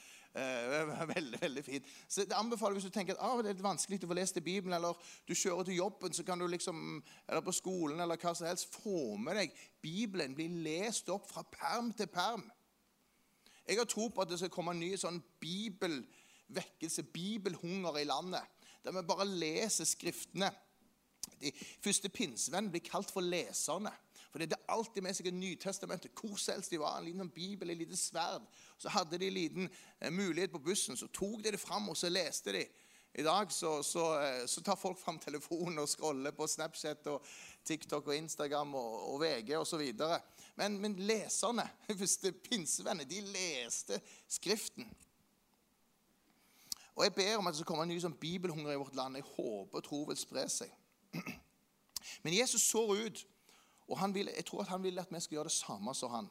Veldig 1.15 1.41
veldig 1.41 1.63
fint. 1.65 1.85
Så 2.07 2.21
det 2.21 2.37
anbefaler 2.37 2.73
Hvis 2.73 2.83
du 2.83 2.89
tenker 2.89 3.13
at 3.13 3.21
ah, 3.21 3.37
det 3.37 3.49
er 3.49 3.55
litt 3.57 3.63
vanskelig 3.63 4.03
å 4.03 4.09
få 4.11 4.17
lest 4.17 4.37
i 4.37 4.45
Bibelen, 4.45 4.75
eller 4.77 4.97
du 5.27 5.33
kjører 5.33 5.65
til 5.65 5.79
jobben, 5.79 6.13
så 6.13 6.23
kan 6.23 6.39
du 6.39 6.47
liksom, 6.47 7.03
eller 7.27 7.41
på 7.41 7.55
skolen 7.55 7.99
eller 7.99 8.19
hva 8.21 8.35
som 8.35 8.47
helst, 8.47 8.75
få 8.83 9.17
med 9.17 9.39
deg 9.41 9.57
Bibelen. 9.81 10.35
Bli 10.37 10.47
lest 10.65 11.09
opp 11.09 11.29
fra 11.31 11.43
perm 11.43 11.91
til 11.93 12.07
perm. 12.13 12.45
Jeg 13.67 13.77
har 13.77 13.89
tro 13.89 14.07
på 14.09 14.21
at 14.21 14.29
det 14.29 14.39
skal 14.41 14.53
komme 14.53 14.73
en 14.73 14.81
ny 14.81 14.95
sånn 14.97 15.19
bibelvekkelse, 16.49 17.03
bibelhunger 17.03 17.97
i 17.97 18.03
landet. 18.03 18.41
Der 18.83 18.91
vi 18.91 19.07
bare 19.07 19.27
leser 19.27 19.85
Skriftene. 19.85 20.51
De 21.41 21.51
første 21.83 22.09
pinsevenn 22.09 22.71
blir 22.71 22.81
kalt 22.81 23.11
for 23.11 23.21
leserne. 23.21 23.91
For 24.31 24.39
det 24.39 24.53
er 24.53 24.71
alltid 24.73 25.01
med 25.01 25.15
seg 25.17 25.27
et 25.27 25.33
Nytestamentet. 25.33 26.11
Hvor 26.13 26.37
selvs 26.37 26.69
de 26.69 26.79
var. 26.79 26.97
En 26.97 27.05
liten 27.05 27.29
bibel, 27.29 27.69
et 27.69 27.77
lite 27.77 27.97
sverd. 27.97 28.45
Så 28.77 28.89
hadde 28.89 29.17
de 29.17 29.27
en 29.27 29.33
liten 29.33 29.69
eh, 30.01 30.11
mulighet 30.11 30.51
på 30.51 30.59
bussen. 30.59 30.97
Så 30.97 31.07
tok 31.07 31.43
de 31.43 31.51
det 31.51 31.59
fram, 31.59 31.89
og 31.89 31.97
så 31.97 32.09
leste 32.09 32.53
de 32.53 32.65
I 33.13 33.23
dag 33.23 33.51
så, 33.51 33.81
så, 33.83 34.19
eh, 34.21 34.45
så 34.47 34.61
tar 34.61 34.75
folk 34.75 34.99
fram 34.99 35.19
telefonen 35.19 35.79
og 35.79 35.89
scroller 35.89 36.31
på 36.31 36.47
Snapchat 36.47 37.07
og 37.07 37.25
TikTok 37.65 38.07
og 38.07 38.15
Instagram 38.15 38.75
og, 38.75 39.13
og 39.13 39.21
VG 39.21 39.55
osv. 39.57 39.81
Men, 40.55 40.77
men 40.79 40.95
leserne, 40.95 41.65
første 42.03 42.31
pinsevennene, 42.31 43.09
de 43.09 43.21
leste 43.33 44.01
Skriften. 44.27 44.85
Og 46.99 47.05
Jeg 47.05 47.13
ber 47.15 47.37
om 47.37 47.47
at 47.47 47.53
det 47.53 47.61
skal 47.61 47.67
komme 47.69 47.83
en 47.85 47.93
ny 47.93 47.97
sånn 48.03 48.17
bibelhunger 48.19 48.73
i 48.73 48.79
vårt 48.79 48.97
land. 48.97 49.15
Jeg 49.15 49.23
håper 49.37 49.79
og 49.79 49.83
tror 49.85 50.07
vil 50.09 50.17
spre 50.19 50.41
seg. 50.51 50.73
Men 52.25 52.35
Jesus 52.35 52.65
så 52.67 52.81
ut, 52.91 53.21
og 53.87 54.01
vil, 54.11 54.27
jeg 54.35 54.45
tror 54.45 54.65
at 54.65 54.73
han 54.73 54.83
vil 54.83 54.99
at 54.99 55.07
vi 55.07 55.21
skal 55.23 55.37
gjøre 55.37 55.47
det 55.47 55.55
samme 55.55 55.93
som 55.95 56.11
han. 56.11 56.27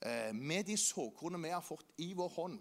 Eh, 0.00 0.32
med 0.32 0.64
de 0.64 0.78
såkornene 0.80 1.44
vi 1.44 1.52
har 1.52 1.60
fått 1.60 1.92
i 2.00 2.08
vår 2.16 2.32
hånd. 2.38 2.56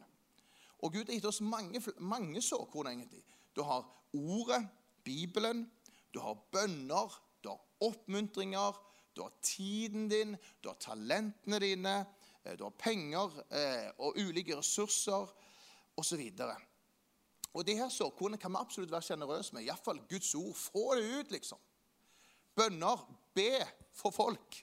Og 0.83 0.91
Gud 0.91 1.05
har 1.05 1.15
gitt 1.15 1.31
oss 1.31 1.39
mange, 1.39 1.79
mange 2.03 2.41
såkorn, 2.43 2.91
egentlig. 2.91 3.23
Du 3.55 3.63
har 3.63 3.87
Ordet, 4.13 4.67
Bibelen, 5.05 5.69
du 6.13 6.19
har 6.19 6.35
bønner, 6.51 7.15
du 7.43 7.49
har 7.53 7.61
oppmuntringer, 7.79 8.75
du 9.15 9.21
har 9.21 9.31
tiden 9.41 10.09
din, 10.11 10.35
du 10.63 10.67
har 10.67 10.75
talentene 10.83 11.59
dine, 11.63 11.99
eh, 12.43 12.57
du 12.59 12.67
har 12.67 12.75
penger 12.75 13.39
eh, 13.55 13.87
og 14.03 14.19
ulike 14.19 14.59
ressurser 14.59 15.31
osv. 15.95 16.25
Og 16.43 16.68
de 17.65 17.75
her 17.75 17.89
såkornet 17.89 18.39
kan 18.39 18.51
vi 18.53 18.61
absolutt 18.61 18.91
være 18.91 19.07
sjenerøse 19.07 19.55
med. 19.55 19.65
Iallfall 19.65 20.01
Guds 20.09 20.35
ord. 20.35 20.55
Få 20.55 20.95
det 20.95 21.05
ut, 21.19 21.31
liksom. 21.31 21.57
Bønner. 22.55 23.05
Be 23.35 23.65
for 23.93 24.13
folk. 24.13 24.59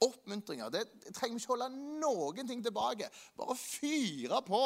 Oppmuntringer. 0.00 0.68
Det, 0.70 0.84
det 1.04 1.14
trenger 1.14 1.36
vi 1.36 1.42
ikke 1.42 1.56
holde 1.56 1.72
noen 2.00 2.48
ting 2.48 2.62
tilbake. 2.64 3.10
Bare 3.36 3.56
fyre 3.58 4.42
på. 4.46 4.62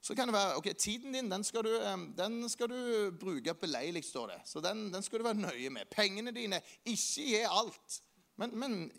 Så 0.00 0.16
kan 0.16 0.28
det 0.28 0.34
være 0.34 0.56
ok, 0.56 0.70
Tiden 0.78 1.12
din 1.12 1.30
den 1.30 1.44
skal 1.44 1.64
du, 1.64 1.74
den 2.16 2.48
skal 2.48 2.68
du 2.72 3.10
bruke 3.20 3.54
beleilig, 3.54 4.04
står 4.04 4.26
det. 4.26 4.40
Så 4.44 4.60
den, 4.64 4.88
den, 4.94 5.02
skal 5.02 5.18
du 5.18 5.24
være 5.24 5.34
nøye 5.34 5.70
med. 5.70 5.92
Pengene 5.92 6.32
dine 6.32 6.62
Ikke 6.84 7.28
gi 7.28 7.44
alt. 7.44 8.02
Men, 8.36 8.58
men 8.58 8.92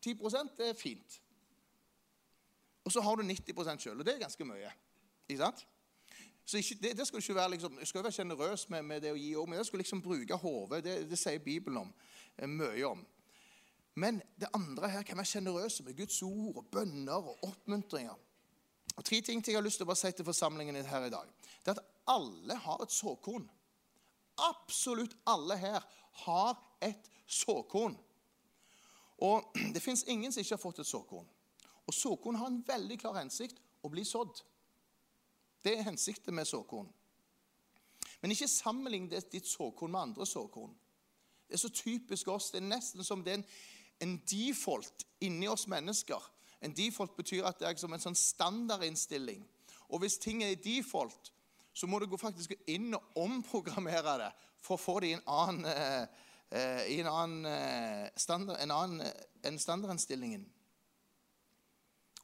10 0.00 0.14
det 0.56 0.68
er 0.68 0.74
fint. 0.74 1.20
Og 2.84 2.92
så 2.92 3.00
har 3.00 3.16
du 3.16 3.22
90% 3.22 3.78
sjøl, 3.78 3.98
og 3.98 4.06
det 4.06 4.14
er 4.14 4.18
ganske 4.18 4.44
mye. 4.44 4.70
Ikke 5.28 5.42
sant? 5.42 5.66
Så 6.46 6.60
ikke, 6.60 6.76
det, 6.82 6.92
det, 6.98 7.06
skal 7.06 7.18
du 7.18 7.24
ikke 7.24 7.34
være 7.34 7.50
liksom, 7.56 7.78
skal 7.84 8.04
være 8.04 8.12
sjenerøs 8.12 8.68
med, 8.70 8.82
med, 8.86 9.00
det 9.02 9.10
å 9.10 9.18
gi 9.18 9.32
òg, 9.34 9.48
men 9.50 9.58
det 9.58 9.66
skal 9.66 9.80
liksom 9.82 10.02
bruke 10.02 10.38
hodet. 10.38 10.84
Det, 10.84 10.94
det, 11.10 11.18
sier 11.18 11.42
Bibelen 11.42 11.80
om, 11.80 11.90
eh, 12.38 12.46
mye 12.46 12.86
om. 12.86 13.02
Men 13.98 14.20
det 14.38 14.52
andre 14.54 14.92
her 14.92 15.02
kan 15.08 15.18
være 15.18 15.32
sjenerøse 15.32 15.82
med 15.82 15.98
Guds 15.98 16.20
ord 16.22 16.60
og 16.62 16.70
bønner 16.70 17.18
og 17.32 17.42
oppmuntringer. 17.48 18.14
Og 18.96 19.04
Tre 19.04 19.20
ting 19.20 19.42
jeg 19.42 19.58
har 19.58 19.64
lyst 19.64 19.80
til 19.80 19.88
å 19.88 19.90
bare 19.90 19.98
si 19.98 20.12
til 20.14 20.28
forsamlingen 20.28 20.78
her 20.86 21.08
i 21.08 21.12
dag. 21.12 21.34
Det 21.64 21.72
er 21.72 21.80
at 21.80 21.86
alle 22.14 22.56
har 22.62 22.82
et 22.84 22.94
såkorn. 22.94 23.48
Absolutt 24.46 25.16
alle 25.26 25.56
her 25.58 25.82
har 26.22 26.54
et 26.84 27.10
såkorn. 27.26 27.96
Og 29.18 29.50
det 29.74 29.82
fins 29.82 30.06
ingen 30.06 30.32
som 30.32 30.44
ikke 30.44 30.54
har 30.54 30.62
fått 30.62 30.84
et 30.84 30.94
såkorn. 30.94 31.26
Og 31.86 31.94
såkorn 31.94 32.38
har 32.38 32.52
en 32.52 32.62
veldig 32.66 33.00
klar 33.02 33.18
hensikt 33.18 33.58
å 33.82 33.90
bli 33.90 34.06
sådd. 34.06 34.46
Det 35.66 35.72
er 35.74 35.82
hensikten 35.82 36.34
med 36.34 36.46
såkorn. 36.46 36.86
Men 38.22 38.30
ikke 38.30 38.46
sammenlign 38.48 39.08
ditt 39.10 39.48
såkorn 39.50 39.90
med 39.90 40.00
andre 40.00 40.26
såkorn. 40.26 40.76
Det 41.48 41.54
er 41.54 41.58
så 41.58 41.70
typisk 41.74 42.28
oss. 42.28 42.50
Det 42.50 42.60
er 42.60 42.68
nesten 42.68 43.04
som 43.04 43.24
det 43.24 43.32
er 43.32 43.40
en, 43.40 43.46
en 44.00 44.14
default 44.30 45.06
inni 45.20 45.48
oss 45.50 45.66
mennesker. 45.66 46.22
En 46.62 46.74
default 46.76 47.16
betyr 47.16 47.48
at 47.50 47.58
det 47.58 47.68
er 47.68 47.80
som 47.82 47.92
en 47.92 48.02
sånn 48.02 48.18
standardinnstilling. 48.18 49.42
Og 49.90 50.02
hvis 50.02 50.20
ting 50.22 50.44
er 50.44 50.54
default, 50.62 51.32
så 51.74 51.90
må 51.90 51.98
du 51.98 52.06
faktisk 52.16 52.54
gå 52.54 52.76
inn 52.78 52.94
og 52.94 53.18
omprogrammere 53.26 54.16
det 54.22 54.30
for 54.62 54.78
å 54.78 54.82
få 54.84 55.00
det 55.02 55.10
i 55.10 55.16
en 55.18 55.26
annen, 55.28 55.66
uh, 55.66 56.84
i 56.86 57.00
en 57.02 57.10
annen, 57.10 57.50
uh, 57.50 58.06
standard, 58.16 58.62
en 58.62 58.74
annen 58.74 59.02
en 59.46 59.58
standardinnstilling. 59.58 60.46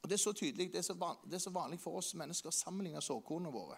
Og 0.03 0.09
Det 0.09 0.17
er 0.17 0.19
så 0.19 0.33
tydelig, 0.35 0.67
det 0.73 0.81
er 0.81 0.85
så, 0.85 0.93
van, 0.99 1.17
det 1.23 1.37
er 1.37 1.43
så 1.45 1.53
vanlig 1.55 1.79
for 1.79 1.95
oss 1.95 2.11
mennesker 2.19 2.51
å 2.51 2.55
sammenligne 2.55 3.01
såkornene 3.01 3.53
våre. 3.53 3.77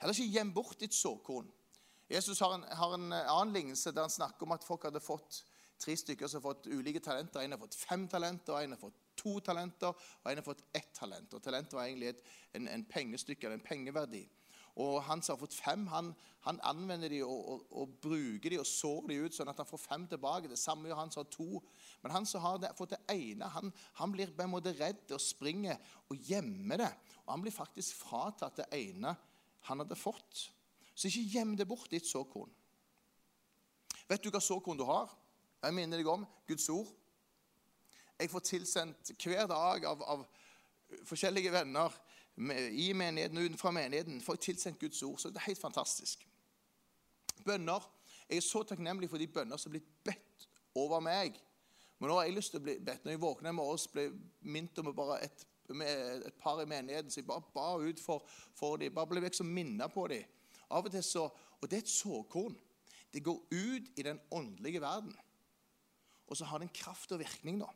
Heller 0.00 0.18
ikke 0.18 0.34
gjem 0.34 0.50
bort 0.54 0.80
ditt 0.80 0.94
såkorn. 0.94 1.46
Jesus 2.10 2.40
har 2.42 2.54
en, 2.54 2.64
har 2.78 2.94
en, 2.94 3.12
annen 3.12 3.54
lignelse 3.54 3.92
der 3.94 4.06
han 4.06 4.10
snakker 4.10 4.46
om 4.46 4.54
at 4.56 4.66
folk 4.66 4.82
hadde 4.86 5.02
fått 5.02 5.44
tre 5.78 5.94
stykker 5.96 6.26
som 6.28 6.40
har 6.40 6.48
fått 6.48 6.66
ulike 6.66 7.00
talenter. 7.00 7.40
En 7.40 7.54
har 7.54 7.62
fått 7.62 7.78
fem 7.78 8.08
talenter, 8.10 8.58
en 8.58 8.74
har 8.74 8.80
fått 8.80 8.98
to 9.16 9.38
talenter, 9.40 9.94
og 10.22 10.30
en 10.30 10.40
har 10.42 10.46
fått 10.46 10.64
ett 10.74 10.92
talent. 10.94 11.34
Og 11.34 11.42
Talent 11.42 11.72
var 11.72 11.86
egentlig 11.86 12.12
et, 12.12 12.26
en, 12.58 12.68
en 12.68 12.84
pengestykke, 12.90 13.50
en 13.50 13.64
pengeverdi. 13.64 14.24
Og 14.76 14.98
han 15.06 15.22
som 15.24 15.34
har 15.34 15.40
fått 15.40 15.56
fem, 15.56 15.86
han, 15.88 16.10
han 16.44 16.58
anvender 16.68 17.08
de 17.08 17.22
og, 17.24 17.36
og, 17.52 17.62
og, 17.80 17.94
bruker 18.02 18.52
de 18.52 18.58
og 18.60 18.68
sår 18.68 19.06
de 19.08 19.20
ut, 19.24 19.36
sånn 19.36 19.48
at 19.48 19.62
han 19.62 19.68
får 19.68 19.80
fem 19.80 20.04
tilbake. 20.10 20.50
Det 20.52 20.60
samme 20.60 20.90
gjør 20.90 21.00
han 21.00 21.12
som 21.14 21.22
har 21.22 21.30
to. 21.32 21.62
Men 22.02 22.14
han 22.18 22.28
som 22.28 22.44
har 22.44 22.60
det, 22.60 22.74
fått 22.76 22.92
det 22.92 23.00
ene, 23.14 23.48
han, 23.54 23.72
han 24.00 24.12
blir 24.12 24.34
på 24.36 24.44
en 24.44 24.52
måte 24.52 24.74
redd 24.76 25.16
og 25.16 25.22
springer 25.22 25.80
og 26.12 26.28
gjemmer 26.28 26.84
det. 26.84 26.92
Og 27.24 27.32
han 27.32 27.46
blir 27.46 27.56
faktisk 27.56 28.02
fratatt 28.04 28.60
det 28.60 28.68
ene 28.76 29.16
han 29.66 29.82
hadde 29.82 29.98
fått. 29.98 30.50
Så 30.96 31.08
ikke 31.08 31.24
gjem 31.32 31.56
det 31.56 31.68
bort, 31.68 31.88
ditt 31.92 32.08
såkorn. 32.08 32.52
Vet 34.06 34.22
du 34.22 34.30
hva 34.30 34.40
såkorn 34.44 34.78
du 34.78 34.84
har? 34.86 35.10
Jeg 35.64 35.74
minner 35.74 35.98
deg 35.98 36.08
om 36.08 36.24
Guds 36.46 36.68
ord. 36.70 36.92
Jeg 38.16 38.30
får 38.32 38.44
tilsendt 38.48 39.10
hver 39.20 39.48
dag 39.50 39.88
av, 39.88 40.04
av 40.04 40.22
forskjellige 41.08 41.52
venner 41.52 41.96
i 42.36 42.92
menigheten 42.92 43.38
og 43.38 43.48
utenfor 43.48 43.72
menigheten 43.72 44.20
får 44.20 44.36
jeg 44.36 44.44
tilsendt 44.50 44.80
Guds 44.80 45.02
ord. 45.02 45.18
Så 45.18 45.30
det 45.32 45.40
er 45.40 45.48
helt 45.48 45.60
fantastisk. 45.60 46.26
Bønner. 47.44 47.84
Jeg 48.28 48.36
er 48.36 48.44
så 48.44 48.62
takknemlig 48.66 49.08
for 49.10 49.22
de 49.22 49.28
bønner 49.30 49.56
som 49.56 49.70
er 49.70 49.78
blitt 49.78 49.92
bedt 50.04 50.48
over 50.76 51.00
meg. 51.00 51.38
Men 51.98 52.10
nå 52.10 52.18
har 52.18 52.26
jeg 52.26 52.36
lyst 52.36 52.52
til 52.52 52.60
å 52.60 52.66
bli 52.66 52.76
bedt. 52.84 53.04
Når 53.04 53.14
jeg 53.14 53.22
våkner 53.22 53.54
i 53.54 53.56
morges, 53.56 53.86
ble 53.88 54.08
minnet 54.44 54.80
om 54.82 54.90
bare 54.96 55.20
et, 55.24 55.46
et, 55.72 56.36
par 56.42 56.60
i 56.60 56.68
menigheten, 56.68 57.10
så 57.10 57.22
jeg 57.22 57.28
bare 57.28 57.46
ba 57.54 57.70
ut 57.80 58.02
for, 58.02 58.26
for 58.58 58.76
dem. 58.82 58.92
Bare 58.94 59.08
ble 59.14 59.22
liksom 59.24 59.48
minnet 59.48 59.94
på 59.94 60.04
dem. 60.12 60.26
Av 60.68 60.84
og 60.84 60.92
til 60.92 61.04
så, 61.06 61.28
Og 61.62 61.70
det 61.70 61.78
er 61.78 61.86
et 61.86 61.88
såkorn. 61.88 62.56
Det 63.14 63.22
går 63.24 63.38
ut 63.48 63.86
i 63.96 64.04
den 64.04 64.20
åndelige 64.30 64.82
verden. 64.82 65.14
Og 66.26 66.36
så 66.36 66.44
har 66.44 66.58
det 66.58 66.68
en 66.68 66.76
kraft 66.82 67.12
og 67.14 67.22
virkning, 67.22 67.62
da. 67.62 67.70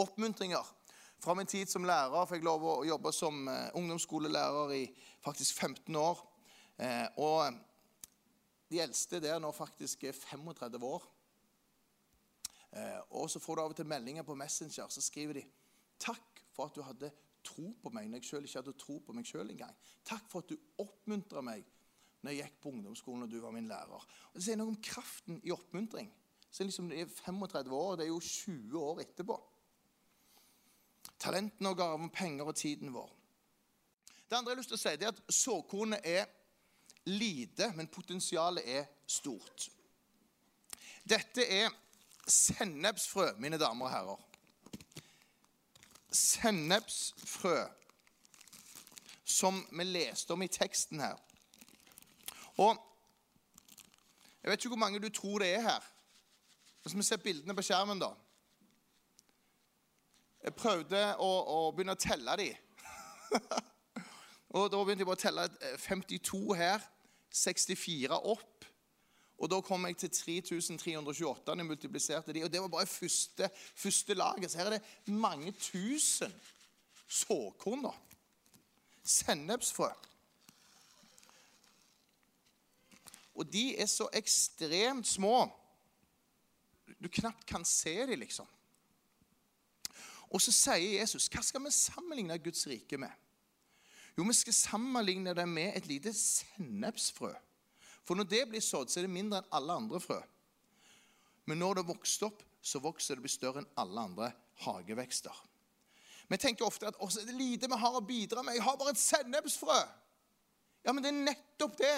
Oppmuntringer. 0.00 0.64
Fra 1.22 1.34
min 1.38 1.46
tid 1.46 1.70
som 1.70 1.84
lærer 1.86 2.24
fikk 2.26 2.40
jeg 2.40 2.48
lov 2.48 2.64
å 2.66 2.72
jobbe 2.82 3.12
som 3.14 3.44
eh, 3.46 3.68
ungdomsskolelærer 3.78 4.72
i 4.74 4.80
faktisk 5.22 5.60
15 5.60 5.94
år. 5.94 6.18
Eh, 6.82 7.20
og 7.22 7.60
de 8.72 8.80
eldste 8.82 9.20
der 9.22 9.38
nå 9.38 9.52
faktisk 9.54 10.02
er 10.08 10.16
35 10.18 10.82
år. 10.88 11.06
Eh, 12.74 12.98
og 13.14 13.30
så 13.30 13.38
får 13.38 13.54
du 13.54 13.62
av 13.62 13.74
og 13.76 13.78
til 13.78 13.86
meldinger 13.86 14.26
på 14.26 14.34
Messenger. 14.34 14.90
Så 14.90 15.04
skriver 15.04 15.38
de 15.38 15.44
'Takk 16.02 16.42
for 16.50 16.66
at 16.66 16.74
du 16.74 16.82
hadde 16.82 17.12
tro 17.44 17.70
på 17.70 17.94
meg 17.94 18.10
når 18.10 18.18
jeg 18.18 18.30
selv 18.32 18.50
ikke 18.50 18.58
hadde 18.58 18.78
tro 18.82 18.98
på 18.98 19.14
meg 19.14 19.30
sjøl 19.30 19.54
engang.' 19.54 19.78
'Takk 20.02 20.26
for 20.26 20.42
at 20.42 20.50
du 20.50 20.58
oppmuntra 20.82 21.40
meg 21.40 21.62
når 22.22 22.32
jeg 22.32 22.42
gikk 22.42 22.60
på 22.62 22.74
ungdomsskolen 22.74 23.22
og 23.22 23.30
du 23.30 23.38
var 23.38 23.54
min 23.54 23.70
lærer.' 23.70 23.94
Og 23.94 24.34
Det 24.34 24.42
sier 24.42 24.58
noe 24.58 24.74
om 24.74 24.82
kraften 24.82 25.38
i 25.44 25.54
oppmuntring. 25.54 26.10
Så 26.50 26.66
liksom 26.66 26.90
Det 26.90 27.00
er 27.00 27.06
35 27.06 27.70
år, 27.70 27.96
det 27.96 28.10
er 28.10 28.10
jo 28.10 28.20
20 28.20 28.78
år 28.90 29.06
etterpå 29.06 29.38
talentene 31.22 31.70
og 31.70 31.78
gaven, 31.78 32.10
penger 32.10 32.50
og 32.50 32.56
tiden 32.58 32.92
vår. 32.94 33.10
Det 34.28 34.36
andre 34.36 34.50
jeg 34.50 34.56
har 34.56 34.62
lyst 34.62 34.72
til 34.72 34.80
å 34.80 34.82
si, 34.82 34.96
det 34.96 35.06
er 35.06 35.12
at 35.12 35.34
såkornet 35.36 36.08
er 36.08 36.26
lite, 37.04 37.68
men 37.76 37.90
potensialet 37.92 38.68
er 38.78 38.86
stort. 39.06 39.68
Dette 41.04 41.44
er 41.44 41.70
sennepsfrø, 42.26 43.32
mine 43.42 43.58
damer 43.60 43.86
og 43.86 43.92
herrer. 43.92 44.24
Sennepsfrø, 46.12 47.56
som 49.24 49.62
vi 49.72 49.84
leste 49.88 50.32
om 50.34 50.42
i 50.44 50.50
teksten 50.52 51.00
her. 51.02 51.18
Og 52.60 52.76
jeg 54.42 54.50
vet 54.50 54.60
ikke 54.60 54.74
hvor 54.74 54.84
mange 54.84 55.00
du 55.02 55.08
tror 55.08 55.38
det 55.42 55.54
er 55.54 55.66
her. 55.66 55.92
Hvis 56.82 56.96
vi 56.96 57.02
ser 57.06 57.22
bildene 57.22 57.54
på 57.54 57.62
skjermen, 57.62 58.00
da. 58.02 58.10
Jeg 60.42 60.54
prøvde 60.58 61.00
å, 61.22 61.28
å 61.28 61.58
begynne 61.70 61.94
å 61.94 62.02
telle 62.02 62.34
de. 62.40 62.48
og 64.58 64.70
da 64.72 64.80
begynte 64.82 65.04
jeg 65.04 65.10
bare 65.10 65.20
å 65.20 65.22
telle 65.22 65.44
52 65.78 66.40
eh, 66.40 66.62
her, 66.62 66.86
64 67.32 68.18
opp. 68.18 68.66
Og 69.42 69.50
da 69.50 69.58
kom 69.64 69.86
jeg 69.86 69.98
til 70.02 70.10
3328 70.14 71.54
når 71.54 71.62
jeg 71.62 71.68
multipliserte 71.68 72.34
de. 72.34 72.42
Og 72.46 72.50
det 72.50 72.62
var 72.62 72.72
bare 72.74 72.90
første, 72.90 73.48
første 73.54 74.14
laget. 74.18 74.50
Så 74.50 74.58
her 74.58 74.70
er 74.70 74.76
det 74.78 75.14
mange 75.14 75.54
tusen 75.58 76.34
såkorn. 77.06 77.86
Sennepsfrø. 79.02 79.90
Og 83.34 83.46
de 83.50 83.72
er 83.80 83.88
så 83.90 84.08
ekstremt 84.14 85.08
små. 85.08 85.46
Du 87.02 87.08
knapt 87.08 87.46
kan 87.48 87.64
se 87.66 87.94
dem, 88.06 88.20
liksom. 88.20 88.46
Og 90.32 90.40
så 90.40 90.52
sier 90.54 91.00
Jesus, 91.00 91.28
hva 91.32 91.42
skal 91.44 91.62
vi 91.66 91.74
sammenligne 91.74 92.38
Guds 92.40 92.64
rike 92.70 92.98
med? 93.00 93.12
Jo, 94.16 94.24
vi 94.24 94.36
skal 94.36 94.56
sammenligne 94.56 95.34
det 95.36 95.44
med 95.48 95.76
et 95.76 95.88
lite 95.88 96.12
sennepsfrø. 96.16 97.32
For 98.04 98.18
når 98.18 98.28
det 98.28 98.42
blir 98.50 98.64
sådd, 98.64 98.90
så 98.90 99.00
er 99.00 99.06
det 99.06 99.14
mindre 99.14 99.40
enn 99.40 99.54
alle 99.56 99.76
andre 99.84 100.00
frø. 100.02 100.18
Men 101.48 101.60
når 101.62 101.80
det 101.80 101.88
vokser 101.88 102.28
opp, 102.28 102.42
så 102.62 102.80
vokser 102.82 103.18
det 103.18 103.24
blir 103.24 103.32
større 103.32 103.62
enn 103.62 103.70
alle 103.80 104.04
andre 104.08 104.30
hagevekster. 104.64 105.34
Vi 106.28 106.38
tenker 106.40 106.64
ofte 106.64 106.88
at 106.88 106.96
det 106.96 107.28
er 107.28 107.36
lite 107.36 107.68
vi 107.68 107.78
har 107.78 107.96
å 107.98 108.04
bidra 108.04 108.44
med. 108.44 108.56
Jeg 108.56 108.64
har 108.64 108.78
bare 108.80 108.94
et 108.94 109.00
sennepsfrø. 109.00 109.80
Ja, 110.82 110.92
men 110.92 111.02
det 111.04 111.10
er 111.12 111.24
nettopp 111.28 111.76
det. 111.78 111.96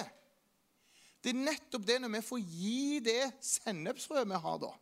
Det 1.25 1.33
er 1.33 1.45
nettopp 1.45 1.87
det 1.88 2.00
når 2.03 2.17
vi 2.17 2.25
får 2.26 2.41
gi 2.43 3.00
det 3.05 3.21
sennepsfrøet 3.45 4.29
vi 4.29 4.41
har 4.47 4.59
da. 4.61 4.73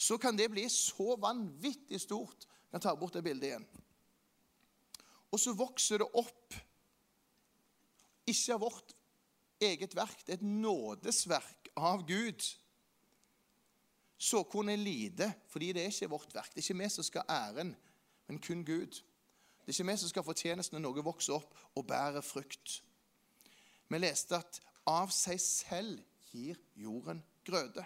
Så 0.00 0.16
kan 0.18 0.36
det 0.36 0.48
bli 0.48 0.64
så 0.72 1.16
vanvittig 1.20 2.00
stort. 2.00 2.46
Jeg 2.48 2.78
kan 2.78 2.86
ta 2.86 2.94
bort 2.96 3.18
det 3.18 3.24
bildet 3.24 3.50
igjen. 3.50 3.66
Og 5.30 5.40
så 5.40 5.52
vokser 5.52 6.00
det 6.00 6.08
opp. 6.16 6.56
Ikke 8.30 8.56
av 8.56 8.64
vårt 8.64 8.94
eget 9.60 9.94
verk. 9.96 10.24
Det 10.24 10.34
er 10.34 10.40
et 10.40 10.46
nådesverk 10.64 11.68
av 11.76 12.06
Gud. 12.08 12.46
Så 14.20 14.42
kunne 14.48 14.72
jeg 14.72 14.84
lide, 14.84 15.30
fordi 15.48 15.72
det 15.76 15.84
er 15.84 15.92
ikke 15.92 16.12
vårt 16.14 16.34
verk. 16.34 16.54
Det 16.54 16.62
er 16.62 16.68
ikke 16.68 16.80
vi 16.80 16.90
som 16.96 17.04
skal 17.04 17.28
æren, 17.28 17.76
men 18.28 18.40
kun 18.40 18.64
Gud. 18.64 19.00
Det 19.60 19.68
er 19.68 19.76
ikke 19.76 19.90
vi 19.92 20.00
som 20.00 20.08
skal 20.08 20.24
få 20.24 20.34
når 20.56 20.80
noe 20.80 21.04
vokser 21.04 21.36
opp 21.36 21.54
og 21.76 21.86
bærer 21.86 22.24
frukt. 22.24 22.82
Vi 23.88 23.98
leste 23.98 24.36
at 24.36 24.60
av 24.86 25.10
seg 25.12 25.40
selv 25.40 26.00
gir 26.32 26.56
jorden 26.74 27.22
grøde. 27.44 27.84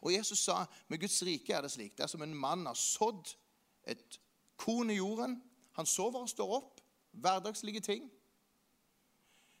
Og 0.00 0.12
Jesus 0.12 0.44
sa 0.44 0.64
med 0.88 1.00
Guds 1.00 1.22
rike 1.26 1.54
er 1.54 1.64
det 1.64 1.72
slik. 1.72 1.96
Det 1.96 2.04
er 2.06 2.12
som 2.12 2.22
en 2.22 2.34
mann 2.34 2.66
har 2.66 2.78
sådd 2.78 3.34
et 3.86 4.20
korn 4.56 4.90
i 4.90 4.98
jorden. 4.98 5.38
Han 5.78 5.86
sover 5.86 6.24
og 6.24 6.30
står 6.32 6.54
opp. 6.58 6.80
Hverdagslige 7.16 7.80
ting. 7.80 8.10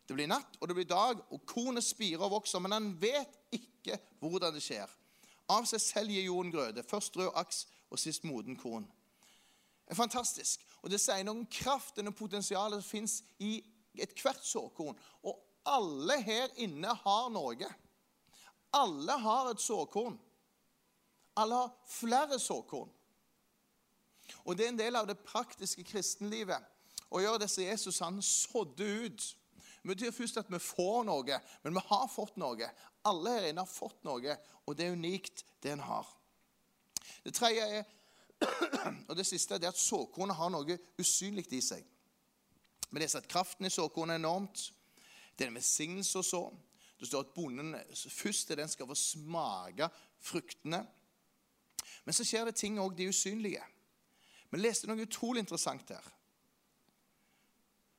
Det 0.06 0.14
blir 0.14 0.28
natt, 0.30 0.58
og 0.60 0.68
det 0.68 0.76
blir 0.76 0.86
dag, 0.86 1.22
og 1.34 1.46
kornet 1.48 1.84
spirer 1.84 2.22
og 2.22 2.36
vokser, 2.36 2.60
men 2.62 2.76
han 2.76 2.92
vet 3.00 3.38
ikke 3.56 3.96
hvordan 4.20 4.54
det 4.54 4.62
skjer. 4.62 4.90
Av 5.50 5.66
seg 5.66 5.82
selv 5.82 6.14
gir 6.14 6.28
jorden 6.28 6.52
grøde. 6.54 6.84
Først 6.86 7.16
rød 7.18 7.32
aks, 7.34 7.64
og 7.90 7.98
sist 7.98 8.24
moden 8.26 8.56
korn. 8.58 8.86
Det 9.86 9.94
er 9.94 9.98
fantastisk. 9.98 10.62
Og 10.82 10.90
det 10.90 10.98
sier 11.02 11.22
noe 11.26 11.40
om 11.40 11.48
kraften 11.50 12.10
og 12.10 12.16
potensialet 12.18 12.82
som 12.82 12.90
fins 12.90 13.20
i 13.42 13.60
ethvert 14.02 14.42
såkorn. 14.46 14.98
Og 15.22 15.38
alle 15.66 16.18
her 16.22 16.54
inne 16.62 16.94
har 17.02 17.28
noe. 17.34 17.70
Alle 18.76 19.16
har 19.24 19.50
et 19.50 19.62
såkorn. 19.62 20.18
Alle 21.36 21.62
har 21.62 21.74
flere 21.88 22.38
såkorn. 22.40 22.92
Og 24.44 24.56
det 24.56 24.66
er 24.66 24.72
en 24.72 24.78
del 24.78 24.96
av 24.98 25.08
det 25.08 25.18
praktiske 25.24 25.84
kristenlivet 25.86 26.62
å 27.14 27.20
gjøre 27.22 27.44
det 27.44 27.50
som 27.50 27.64
Jesus 27.64 28.02
han 28.02 28.20
sådde 28.22 28.86
ut. 29.06 29.26
Det 29.82 29.92
betyr 29.92 30.14
først 30.14 30.40
at 30.40 30.48
vi 30.50 30.58
får 30.58 31.04
noe, 31.06 31.40
men 31.62 31.76
vi 31.76 31.82
har 31.88 32.06
fått 32.10 32.38
noe. 32.40 32.70
Alle 33.06 33.34
her 33.36 33.50
inne 33.50 33.62
har 33.62 33.70
fått 33.70 34.00
noe, 34.06 34.38
og 34.66 34.76
det 34.76 34.88
er 34.88 34.96
unikt, 34.98 35.44
det 35.62 35.76
en 35.76 35.84
har. 35.86 36.08
Det 37.22 37.34
tredje 37.36 37.68
er, 37.78 37.84
og 39.08 39.14
det 39.16 39.26
siste 39.28 39.60
er 39.60 39.68
at 39.70 39.78
såkornet 39.78 40.36
har 40.36 40.50
noe 40.50 40.78
usynlig 40.98 41.46
i 41.54 41.62
seg. 41.62 41.84
Vi 42.90 43.02
leser 43.02 43.22
at 43.22 43.30
kraften 43.30 43.68
i 43.68 43.72
såkornet 43.72 44.16
er 44.16 44.24
enormt. 44.24 44.72
Det 45.36 45.46
er 45.46 45.52
en 45.52 45.58
velsignelse 45.58 46.18
å 46.18 46.26
så. 46.26 46.42
Det 47.00 47.08
står 47.08 47.26
at 47.26 47.34
bonden 47.36 47.74
først 48.08 48.50
er 48.50 48.60
den 48.60 48.70
skal 48.72 48.88
få 48.88 48.94
smake 48.96 49.88
fruktene. 50.18 50.80
Men 52.04 52.14
så 52.16 52.24
skjer 52.24 52.48
det 52.48 52.56
ting 52.56 52.78
òg 52.80 52.96
de 52.96 53.08
usynlige. 53.10 53.62
Vi 54.50 54.60
leste 54.60 54.88
noe 54.88 55.04
utrolig 55.04 55.42
interessant 55.42 55.90
her. 55.92 56.12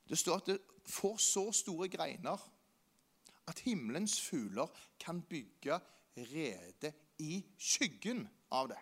Det 0.07 0.17
står 0.17 0.41
at 0.41 0.51
det 0.53 0.57
får 0.87 1.17
så 1.21 1.43
store 1.51 1.89
greiner 1.91 2.41
at 3.47 3.59
himmelens 3.67 4.17
fugler 4.21 4.71
kan 4.99 5.21
bygge 5.21 5.79
rede 6.17 6.93
i 7.19 7.41
skyggen 7.57 8.25
av 8.51 8.71
det. 8.71 8.79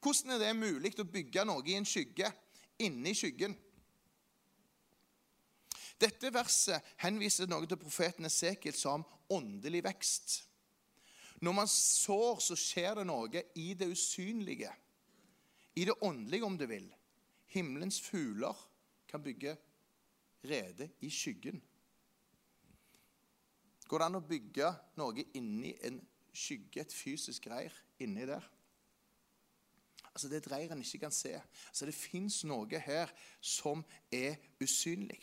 Hvordan 0.00 0.36
er 0.36 0.38
det 0.38 0.56
mulig 0.56 0.92
å 1.00 1.08
bygge 1.08 1.44
noe 1.48 1.64
i 1.66 1.74
en 1.74 1.88
skygge, 1.88 2.28
inni 2.78 3.14
skyggen? 3.16 3.56
Dette 6.00 6.30
verset 6.32 6.82
henviser 7.00 7.48
noe 7.48 7.66
til 7.68 7.80
profeten 7.80 8.28
Esekiel 8.28 8.76
som 8.76 9.04
åndelig 9.32 9.82
vekst. 9.86 10.42
Når 11.40 11.52
man 11.56 11.68
sår, 11.68 12.40
så 12.40 12.56
skjer 12.56 13.00
det 13.00 13.06
noe 13.08 13.42
i 13.60 13.70
det 13.76 13.88
usynlige. 13.92 14.72
I 15.76 15.84
det 15.88 15.96
åndelige, 16.04 16.44
om 16.44 16.56
du 16.56 16.66
vil. 16.68 16.88
Himmelens 17.52 18.00
fugler 18.00 18.56
kan 19.08 19.22
bygge 19.24 19.56
rede 20.44 20.90
i 21.00 21.10
skyggen. 21.12 21.60
Går 23.86 24.02
det 24.02 24.08
an 24.08 24.18
å 24.18 24.26
bygge 24.26 24.70
noe 24.98 25.24
inni 25.38 25.72
en 25.86 26.00
skygge, 26.36 26.82
et 26.82 26.94
fysisk 26.94 27.46
reir, 27.52 27.74
inni 28.02 28.26
der? 28.26 28.44
Altså 30.10 30.28
Det 30.28 30.38
er 30.38 30.44
et 30.44 30.52
reir 30.52 30.72
en 30.72 30.82
ikke 30.82 31.04
kan 31.04 31.12
se. 31.12 31.34
Altså 31.68 31.86
Det 31.86 31.94
fins 31.94 32.42
noe 32.48 32.80
her 32.80 33.12
som 33.40 33.84
er 34.10 34.40
usynlig. 34.64 35.20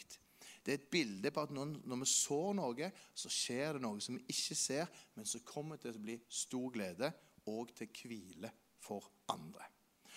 Det 0.63 0.71
er 0.71 0.80
et 0.80 0.91
bilde 0.91 1.32
på 1.32 1.43
at 1.43 1.52
når, 1.52 1.73
når, 1.84 1.99
vi 2.06 2.08
sår 2.08 2.54
noe, 2.56 2.89
så 3.19 3.32
skjer 3.32 3.76
det 3.76 3.84
noe 3.84 3.99
som 4.04 4.15
vi 4.15 4.23
ikke 4.32 4.56
ser, 4.56 4.91
men 5.17 5.28
som 5.28 5.43
kommer 5.43 5.82
til 5.82 5.91
å 5.91 6.04
bli 6.04 6.15
stor 6.32 6.69
glede 6.71 7.10
og 7.52 7.73
til 7.76 7.89
hvile 8.08 8.52
for 8.84 9.10
andre. 9.34 9.67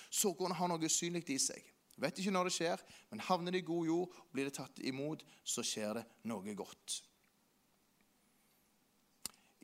Såkornet 0.07 0.59
har 0.61 0.71
noe 0.71 0.87
usynlig 0.87 1.25
i 1.35 1.41
seg. 1.43 1.73
Vet 1.99 2.21
ikke 2.21 2.35
når 2.35 2.49
det 2.49 2.55
skjer, 2.59 2.83
men 3.11 3.25
havner 3.25 3.55
det 3.55 3.65
i 3.65 3.67
god 3.67 3.89
jord 3.89 4.17
blir 4.31 4.47
det 4.47 4.57
tatt 4.59 4.81
imot, 4.85 5.25
så 5.43 5.65
skjer 5.65 5.99
det 5.99 6.05
noe 6.29 6.55
godt. 6.55 7.01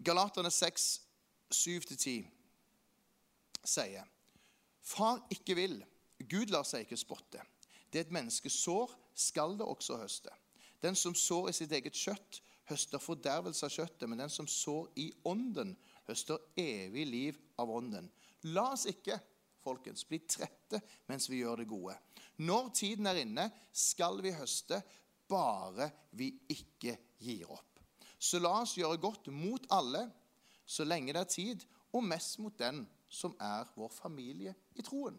Galaterne 0.03 0.51
6, 0.51 0.87
7-10 1.53 2.25
sier 3.63 4.09
Far 4.83 5.21
ikke 5.31 5.55
vil, 5.55 5.77
Gud 6.27 6.51
lar 6.51 6.67
seg 6.67 6.87
ikke 6.87 6.99
spotte. 6.99 7.43
Det 7.93 8.01
et 8.03 8.15
menneske 8.15 8.51
sår, 8.51 8.91
skal 9.15 9.55
det 9.61 9.67
også 9.69 10.01
høste. 10.01 10.33
Den 10.83 10.97
som 10.99 11.15
sår 11.15 11.51
i 11.51 11.57
sitt 11.57 11.73
eget 11.73 11.97
kjøtt, 11.97 12.41
høster 12.71 13.03
fordervelse 13.03 13.67
av 13.67 13.75
kjøttet, 13.75 14.09
men 14.09 14.23
den 14.23 14.33
som 14.33 14.49
sår 14.51 14.89
i 14.99 15.09
ånden, 15.29 15.75
høster 16.09 16.41
evig 16.59 17.07
liv 17.07 17.39
av 17.63 17.71
ånden. 17.71 18.09
La 18.51 18.73
oss 18.75 18.89
ikke, 18.91 19.19
folkens, 19.63 20.05
bli 20.09 20.19
trette 20.27 20.81
mens 21.11 21.29
vi 21.31 21.43
gjør 21.43 21.63
det 21.63 21.69
gode. 21.71 21.95
Når 22.43 22.73
tiden 22.75 23.07
er 23.07 23.21
inne, 23.23 23.47
skal 23.73 24.19
vi 24.25 24.35
høste, 24.35 24.81
bare 25.31 25.91
vi 26.19 26.33
ikke 26.51 26.97
gir 27.23 27.51
opp. 27.53 27.79
Så 28.19 28.41
la 28.43 28.55
oss 28.63 28.77
gjøre 28.79 29.01
godt 29.03 29.31
mot 29.35 29.65
alle, 29.75 30.07
så 30.67 30.87
lenge 30.87 31.15
det 31.15 31.23
er 31.23 31.31
tid, 31.31 31.67
og 31.93 32.05
mest 32.07 32.39
mot 32.41 32.55
den 32.59 32.85
som 33.13 33.35
er 33.41 33.69
vår 33.77 33.91
familie 33.93 34.55
i 34.79 34.85
troen. 34.87 35.19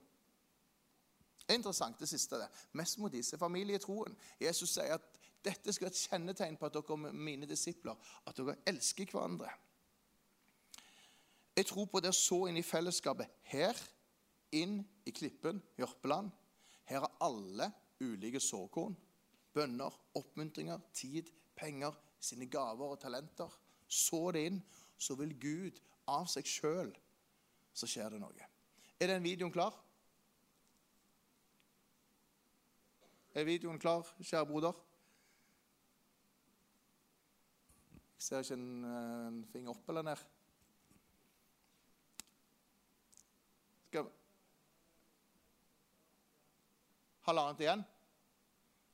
Er 1.47 1.59
interessant 1.59 1.99
det 1.99 2.07
siste. 2.09 2.39
det. 2.39 2.47
Mest 2.71 2.97
mot 2.97 3.11
disse 3.11 3.37
familie 3.37 3.75
i 3.75 3.83
troen. 3.83 4.15
Jesus 4.39 4.77
sier 4.77 4.95
at 4.95 5.12
dette 5.43 5.73
skal 5.73 5.89
være 5.89 5.93
et 5.93 6.03
kjennetegn 6.07 6.57
på 6.59 6.67
at 6.69 6.75
dere 6.77 6.97
er 7.09 7.17
mine 7.27 7.47
disipler, 7.49 7.99
at 8.27 8.37
dere 8.37 8.55
elsker 8.69 9.11
hverandre. 9.11 9.49
Jeg 11.55 11.67
tror 11.69 11.85
på 11.85 12.01
det 12.01 12.09
å 12.09 12.17
så 12.17 12.39
inn 12.49 12.57
i 12.57 12.65
fellesskapet 12.65 13.29
her, 13.51 13.77
inn 14.55 14.79
i 15.05 15.11
Klippen, 15.13 15.59
Jørpeland. 15.77 16.31
Her 16.89 17.05
har 17.05 17.17
alle 17.21 17.69
ulike 18.01 18.41
såkorn. 18.41 18.95
Bønner, 19.53 19.93
oppmuntringer, 20.17 20.81
tid, 20.93 21.29
penger, 21.55 21.93
sine 22.19 22.47
gaver 22.49 22.95
og 22.95 23.01
talenter. 23.01 23.51
Så 23.87 24.31
det 24.33 24.47
inn, 24.49 24.61
så 24.97 25.17
vil 25.19 25.35
Gud 25.37 25.77
av 26.09 26.25
seg 26.31 26.47
sjøl 26.47 26.91
Så 27.73 27.87
skjer 27.89 28.13
det 28.13 28.19
noe. 28.21 28.47
Er 29.01 29.09
den 29.09 29.23
videoen 29.25 29.51
klar? 29.53 29.73
Er 33.33 33.47
videoen 33.47 33.79
klar, 33.81 34.05
kjære 34.21 34.45
broder? 34.45 34.77
Ser 38.23 38.43
ikke 38.43 38.55
en, 38.55 38.83
eh, 38.85 39.27
en 39.27 39.39
finger 39.51 39.73
opp 39.73 39.89
eller 39.89 40.05
ned. 40.07 40.21
Skal 43.87 44.11
Halvannet 47.27 47.63
igjen? 47.63 47.83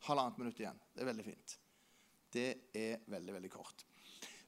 Halvannet 0.06 0.38
minutt 0.38 0.60
igjen. 0.62 0.80
Det 0.94 1.02
er 1.02 1.12
veldig 1.12 1.26
fint. 1.26 1.58
Det 2.30 2.50
er 2.78 3.06
veldig, 3.10 3.34
veldig 3.34 3.52
kort. 3.54 3.86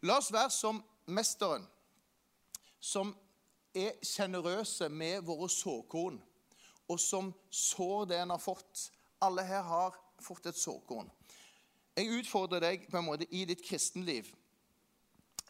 La 0.05 0.17
oss 0.17 0.31
være 0.33 0.51
som 0.53 0.81
mesteren, 1.09 1.65
som 2.79 3.13
er 3.73 3.97
sjenerøse 4.05 4.89
med 4.89 5.21
våre 5.25 5.49
såkorn, 5.49 6.19
og 6.89 6.99
som 6.99 7.33
sår 7.49 8.05
det 8.11 8.19
en 8.21 8.33
har 8.33 8.41
fått. 8.41 8.89
Alle 9.21 9.45
her 9.45 9.65
har 9.65 9.97
fått 10.21 10.49
et 10.49 10.57
såkorn. 10.57 11.09
Jeg 11.97 12.21
utfordrer 12.21 12.61
deg 12.61 12.85
på 12.89 12.97
en 12.97 13.09
måte 13.09 13.29
i 13.33 13.45
ditt 13.45 13.61
kristenliv 13.65 14.29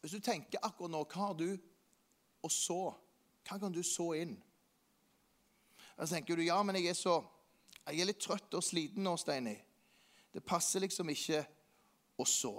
hvis 0.02 0.12
du 0.12 0.20
tenker 0.20 0.62
akkurat 0.66 0.92
nå 0.92 1.04
Hva 1.06 1.28
har 1.30 1.38
du 1.38 1.50
å 2.42 2.50
så? 2.50 2.82
Hva 3.46 3.60
kan 3.62 3.74
du 3.74 3.84
så 3.86 4.12
inn? 4.18 4.34
Så 5.96 6.08
tenker 6.16 6.38
du 6.38 6.46
ja, 6.46 6.58
men 6.64 6.80
jeg 6.80 6.90
er 6.90 6.98
så 6.98 7.20
Jeg 7.86 8.02
er 8.02 8.10
litt 8.10 8.22
trøtt 8.22 8.54
og 8.58 8.64
sliten 8.64 9.04
nå, 9.06 9.16
Steini. 9.18 9.56
Det 10.32 10.44
passer 10.46 10.84
liksom 10.84 11.10
ikke 11.10 11.40
å 12.22 12.26
så. 12.30 12.54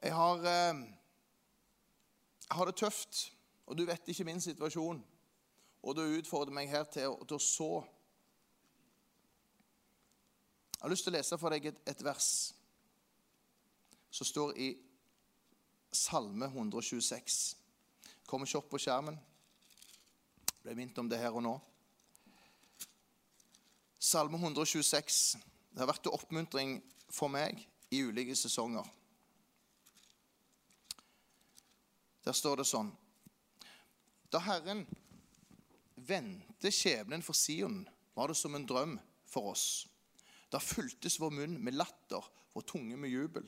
Jeg 0.00 0.14
har, 0.14 0.44
eh, 0.46 0.84
jeg 2.46 2.56
har 2.56 2.70
det 2.70 2.76
tøft, 2.78 3.32
og 3.66 3.76
du 3.76 3.84
vet 3.84 4.06
ikke 4.08 4.24
min 4.24 4.40
situasjon. 4.40 5.02
Og 5.82 5.96
du 5.96 6.02
utfordrer 6.02 6.54
meg 6.54 6.70
her 6.70 6.86
til, 6.86 7.18
til 7.26 7.36
å 7.36 7.42
så. 7.42 7.72
Jeg 10.78 10.86
har 10.86 10.94
lyst 10.94 11.04
til 11.04 11.12
å 11.12 11.18
lese 11.18 11.38
for 11.42 11.50
deg 11.50 11.66
et, 11.72 11.82
et 11.90 12.06
vers 12.06 12.30
som 14.10 14.26
står 14.26 14.56
i 14.58 14.70
Salme 15.92 16.46
126. 16.46 17.56
Kommer 18.26 18.46
ikke 18.46 18.60
opp 18.60 18.70
på 18.70 18.78
skjermen. 18.82 19.18
Ble 20.62 20.76
minnet 20.76 20.98
om 21.02 21.08
det 21.10 21.18
her 21.18 21.34
og 21.34 21.42
nå. 21.44 21.56
Salme 24.00 24.38
126. 24.38 25.20
Det 25.70 25.82
har 25.82 25.90
vært 25.90 26.04
til 26.06 26.14
oppmuntring 26.14 26.78
for 27.10 27.32
meg 27.32 27.58
i 27.90 28.02
ulike 28.06 28.36
sesonger. 28.38 28.86
Der 32.24 32.36
står 32.36 32.60
det 32.60 32.68
sånn 32.68 32.90
Da 34.30 34.42
Herren 34.44 34.84
vendte 35.96 36.70
skjebnen 36.74 37.24
for 37.24 37.36
Sion, 37.36 37.82
var 38.14 38.30
det 38.30 38.36
som 38.38 38.54
en 38.54 38.66
drøm 38.66 38.98
for 39.26 39.52
oss. 39.52 39.86
Da 40.50 40.60
fyltes 40.62 41.18
vår 41.22 41.32
munn 41.34 41.56
med 41.62 41.76
latter, 41.78 42.24
vår 42.54 42.66
tunge 42.66 42.98
med 42.98 43.10
jubel. 43.12 43.46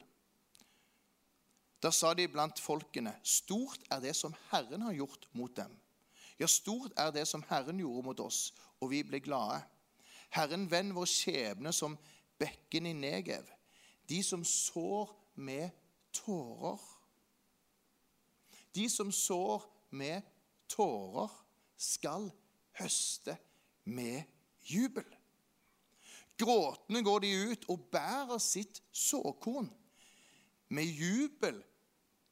Da 1.83 1.90
sa 1.90 2.12
de 2.14 2.29
blant 2.31 2.61
folkene, 2.62 3.14
stort 3.27 3.83
er 3.90 4.01
det 4.05 4.14
som 4.14 4.35
Herren 4.53 4.85
har 4.87 4.95
gjort 4.95 5.27
mot 5.35 5.55
dem. 5.57 5.73
Ja, 6.38 6.47
stort 6.47 6.95
er 6.97 7.11
det 7.11 7.27
som 7.29 7.42
Herren 7.49 7.81
gjorde 7.83 8.07
mot 8.07 8.21
oss, 8.23 8.53
og 8.81 8.92
vi 8.95 9.03
ble 9.07 9.18
glade. 9.23 9.61
Herren, 10.33 10.68
vend 10.71 10.95
vår 10.95 11.11
skjebne 11.11 11.73
som 11.75 11.99
bekken 12.40 12.87
i 12.87 12.95
Negev, 12.97 13.51
de 14.09 14.23
som 14.23 14.45
sår 14.47 15.11
med 15.35 15.71
tårer. 16.14 16.81
De 18.75 18.87
som 18.90 19.11
sår 19.12 19.66
med 19.90 20.23
tårer, 20.71 21.38
skal 21.83 22.29
høste 22.79 23.35
med 23.90 24.23
jubel. 24.71 25.09
Gråtende 26.38 27.03
går 27.03 27.25
de 27.25 27.33
ut 27.51 27.64
og 27.75 27.88
bærer 27.90 28.38
sitt 28.38 28.79
såkorn. 28.95 29.66
Med 30.71 30.87
jubel 30.87 31.59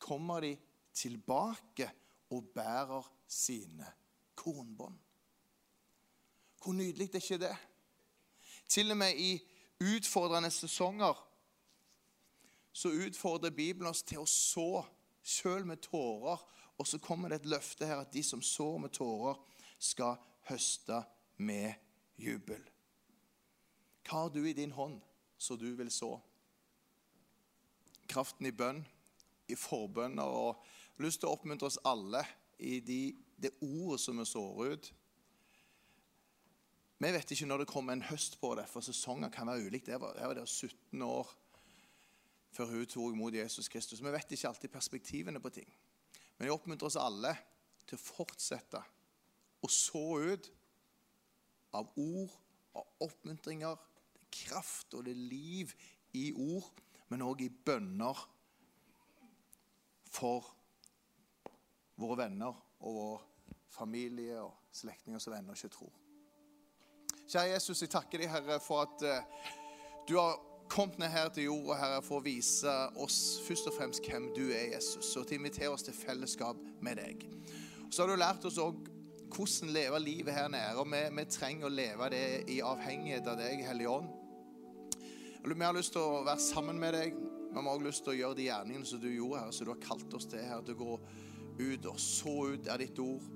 kommer 0.01 0.41
de 0.45 0.55
tilbake 0.97 1.91
og 2.31 2.51
bærer 2.55 3.07
sine 3.29 3.87
kornbånd. 4.35 4.99
Hvor 6.61 6.73
nydelig 6.77 7.09
er 7.09 7.21
ikke 7.21 7.39
det? 7.39 7.57
Til 8.69 8.91
og 8.91 8.97
med 8.97 9.17
i 9.17 9.33
utfordrende 9.81 10.51
sesonger 10.51 11.27
så 12.73 12.89
utfordrer 12.89 13.51
Bibelen 13.51 13.91
oss 13.91 14.03
til 14.07 14.23
å 14.23 14.29
så 14.29 14.85
sjøl 15.23 15.67
med 15.67 15.83
tårer. 15.85 16.41
Og 16.81 16.87
så 16.87 17.01
kommer 17.03 17.29
det 17.29 17.41
et 17.41 17.51
løfte 17.53 17.87
her 17.87 18.01
at 18.01 18.13
de 18.13 18.23
som 18.25 18.43
sår 18.43 18.79
med 18.81 18.95
tårer, 18.97 19.37
skal 19.81 20.19
høste 20.49 21.03
med 21.41 21.73
jubel. 22.21 22.61
Hva 24.05 24.27
har 24.27 24.33
du 24.33 24.43
i 24.45 24.57
din 24.57 24.73
hånd 24.77 24.99
så 25.41 25.57
du 25.57 25.71
vil 25.77 25.91
så? 25.93 26.15
Kraften 28.11 28.49
i 28.49 28.53
bønn, 28.53 28.83
i 29.53 29.59
forbønner 29.59 30.37
og 30.41 30.63
har 30.63 31.05
lyst 31.07 31.23
til 31.23 31.31
å 31.31 31.35
oppmuntre 31.37 31.69
oss 31.69 31.81
alle 31.89 32.23
i 32.61 32.79
de, 32.85 33.03
det 33.41 33.55
ordet 33.65 34.01
som 34.03 34.21
vi 34.21 34.27
sår 34.29 34.65
ut 34.75 34.91
vi 37.01 37.09
vet 37.15 37.31
ikke 37.33 37.47
når 37.49 37.63
det 37.63 37.71
kommer 37.71 37.97
en 37.97 38.05
høst 38.11 38.35
på 38.43 38.51
det, 38.59 38.67
for 38.69 38.85
sesonger 38.85 39.31
kan 39.33 39.49
være 39.49 39.71
ulikt. 39.71 39.89
Jeg 39.89 40.01
var, 40.03 40.19
jeg 40.21 40.29
var 40.29 40.37
der 40.37 40.45
17 40.45 41.03
år 41.07 41.31
før 42.53 42.75
hun 42.75 42.89
tok 42.93 43.15
imot 43.15 43.39
Jesus 43.39 43.71
Kristus. 43.73 44.03
Vi 44.05 44.13
vet 44.13 44.35
ikke 44.37 44.51
alltid 44.51 44.73
perspektivene 44.75 45.41
på 45.41 45.53
ting. 45.55 45.71
Men 46.37 46.45
jeg 46.45 46.57
oppmuntrer 46.59 46.91
oss 46.91 46.99
alle 47.01 47.33
til 47.89 47.97
å 47.97 48.03
fortsette 48.03 48.83
å 49.65 49.71
så 49.73 50.05
ut 50.21 50.51
av 51.79 51.89
ord 51.97 52.37
og 52.77 53.07
oppmuntringer, 53.07 53.81
det 54.21 54.29
kraft 54.37 54.93
og 54.99 55.07
det 55.09 55.17
liv 55.17 55.73
i 56.21 56.31
ord, 56.37 56.69
men 57.09 57.25
òg 57.25 57.47
i 57.47 57.49
bønner 57.49 58.27
for 60.11 60.47
våre 62.01 62.19
venner 62.25 62.55
og 62.81 62.95
vår 62.97 63.27
familie 63.71 64.41
og 64.43 64.55
slektninger 64.75 65.23
som 65.23 65.35
ennå 65.37 65.55
ikke 65.55 65.73
tror. 65.75 65.97
Kjære 67.31 67.53
Jesus, 67.55 67.83
jeg 67.85 67.93
takker 67.93 68.19
deg, 68.19 68.31
Herre, 68.33 68.59
for 68.63 68.83
at 68.83 69.05
uh, 69.07 69.51
du 70.09 70.17
har 70.19 70.39
kommet 70.71 70.99
ned 70.99 71.11
her 71.13 71.29
til 71.35 71.47
jorda, 71.47 71.77
Herre, 71.79 72.03
for 72.03 72.19
å 72.19 72.25
vise 72.25 72.73
oss 72.99 73.19
først 73.47 73.69
og 73.71 73.77
fremst 73.77 74.07
hvem 74.07 74.31
du 74.35 74.49
er, 74.49 74.73
Jesus, 74.75 75.13
og 75.17 75.29
til 75.29 75.39
å 75.39 75.41
invitere 75.43 75.71
oss 75.75 75.87
til 75.87 75.95
fellesskap 75.95 76.59
med 76.83 76.99
deg. 76.99 77.27
Så 77.91 78.03
har 78.03 78.11
du 78.11 78.19
lært 78.19 78.47
oss 78.47 78.59
òg 78.63 78.89
hvordan 79.31 79.71
leve 79.71 80.01
livet 80.03 80.35
her 80.35 80.49
nede, 80.51 80.75
og 80.79 80.91
vi, 80.91 81.05
vi, 81.15 81.27
trenger 81.31 81.69
å 81.69 81.75
leve 81.75 82.11
det 82.11 82.25
i 82.51 82.59
avhengighet 82.67 83.31
av 83.31 83.39
deg, 83.39 83.63
Hellige 83.67 83.95
Ånd. 83.95 84.11
Vi 85.47 85.63
har 85.63 85.77
lyst 85.77 85.95
til 85.95 86.03
å 86.03 86.25
være 86.27 86.43
sammen 86.43 86.83
med 86.83 86.99
deg. 86.99 87.15
Vi 87.51 87.57
har 87.59 87.67
også 87.67 87.87
lyst 87.87 88.05
til 88.07 88.15
å 88.15 88.19
gjøre 88.21 88.39
de 88.39 88.47
gjerningene 88.47 88.87
som 88.87 89.03
du 89.03 89.11
gjorde, 89.11 89.43
her, 89.43 89.53
så 89.53 89.67
du 89.67 89.75
har 89.75 89.83
kalt 89.83 90.15
oss 90.15 90.29
til 90.31 90.43
her, 90.47 90.63
til 90.63 90.79
å 90.79 90.85
gå 90.85 90.97
ut 91.61 91.91
og 91.91 92.01
så 92.01 92.35
ut 92.55 92.71
av 92.71 92.81
ditt 92.81 92.99
ord. 93.03 93.27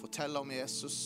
Fortelle 0.00 0.40
om 0.40 0.50
Jesus 0.52 0.98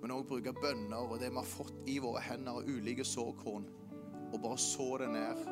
men 0.00 0.10
også 0.14 0.28
bruke 0.28 0.54
bønner 0.62 1.10
og 1.10 1.18
det 1.20 1.30
vi 1.32 1.40
har 1.40 1.48
fått 1.48 1.88
i 1.90 1.98
våre 2.02 2.22
hender, 2.22 2.60
og 2.60 2.68
ulike 2.70 3.04
sårkorn, 3.06 3.66
og 4.32 4.40
bare 4.42 4.58
så 4.62 4.88
det 5.02 5.10
ned. 5.14 5.44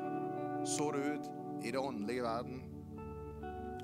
Så 0.66 0.90
det 0.94 1.04
ut 1.16 1.30
i 1.64 1.72
det 1.72 1.80
åndelige 1.80 2.22
verden. 2.22 2.62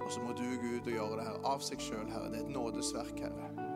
Og 0.02 0.10
så 0.10 0.22
må 0.22 0.34
du 0.34 0.44
gå 0.58 0.76
ut 0.76 0.88
og 0.90 0.96
gjøre 0.96 1.18
det 1.18 1.26
her 1.28 1.44
av 1.52 1.62
seg 1.62 1.82
sjøl, 1.82 2.08
Herre. 2.10 2.30
Det 2.32 2.40
er 2.40 2.46
et 2.46 2.54
nådesverk, 2.54 3.22
Herre. 3.22 3.68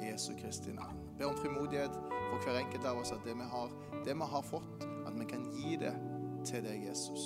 I 0.00 0.10
Jesu 0.10 0.32
Kristi 0.40 0.72
navn. 0.74 1.00
Be 1.18 1.28
om 1.28 1.36
frimodighet 1.38 1.94
for 2.10 2.44
hver 2.44 2.58
enkelt 2.64 2.88
av 2.88 3.00
oss 3.02 3.12
at 3.14 3.24
det 3.24 3.36
vi 3.38 3.48
har, 3.52 3.72
det 4.04 4.16
vi 4.16 4.30
har 4.32 4.44
fått, 4.48 4.88
at 5.04 5.14
vi 5.16 5.28
kan 5.28 5.44
gi 5.54 5.76
det 5.80 5.92
til 6.44 6.62
deg, 6.64 6.88
Jesus. 6.88 7.20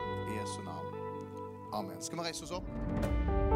I 0.00 0.40
Jesu 0.40 0.62
navn. 0.64 0.86
Amen. 1.72 1.96
Skal 2.00 2.18
vi 2.18 2.22
reise 2.24 2.42
oss 2.42 2.50
opp? 2.50 3.47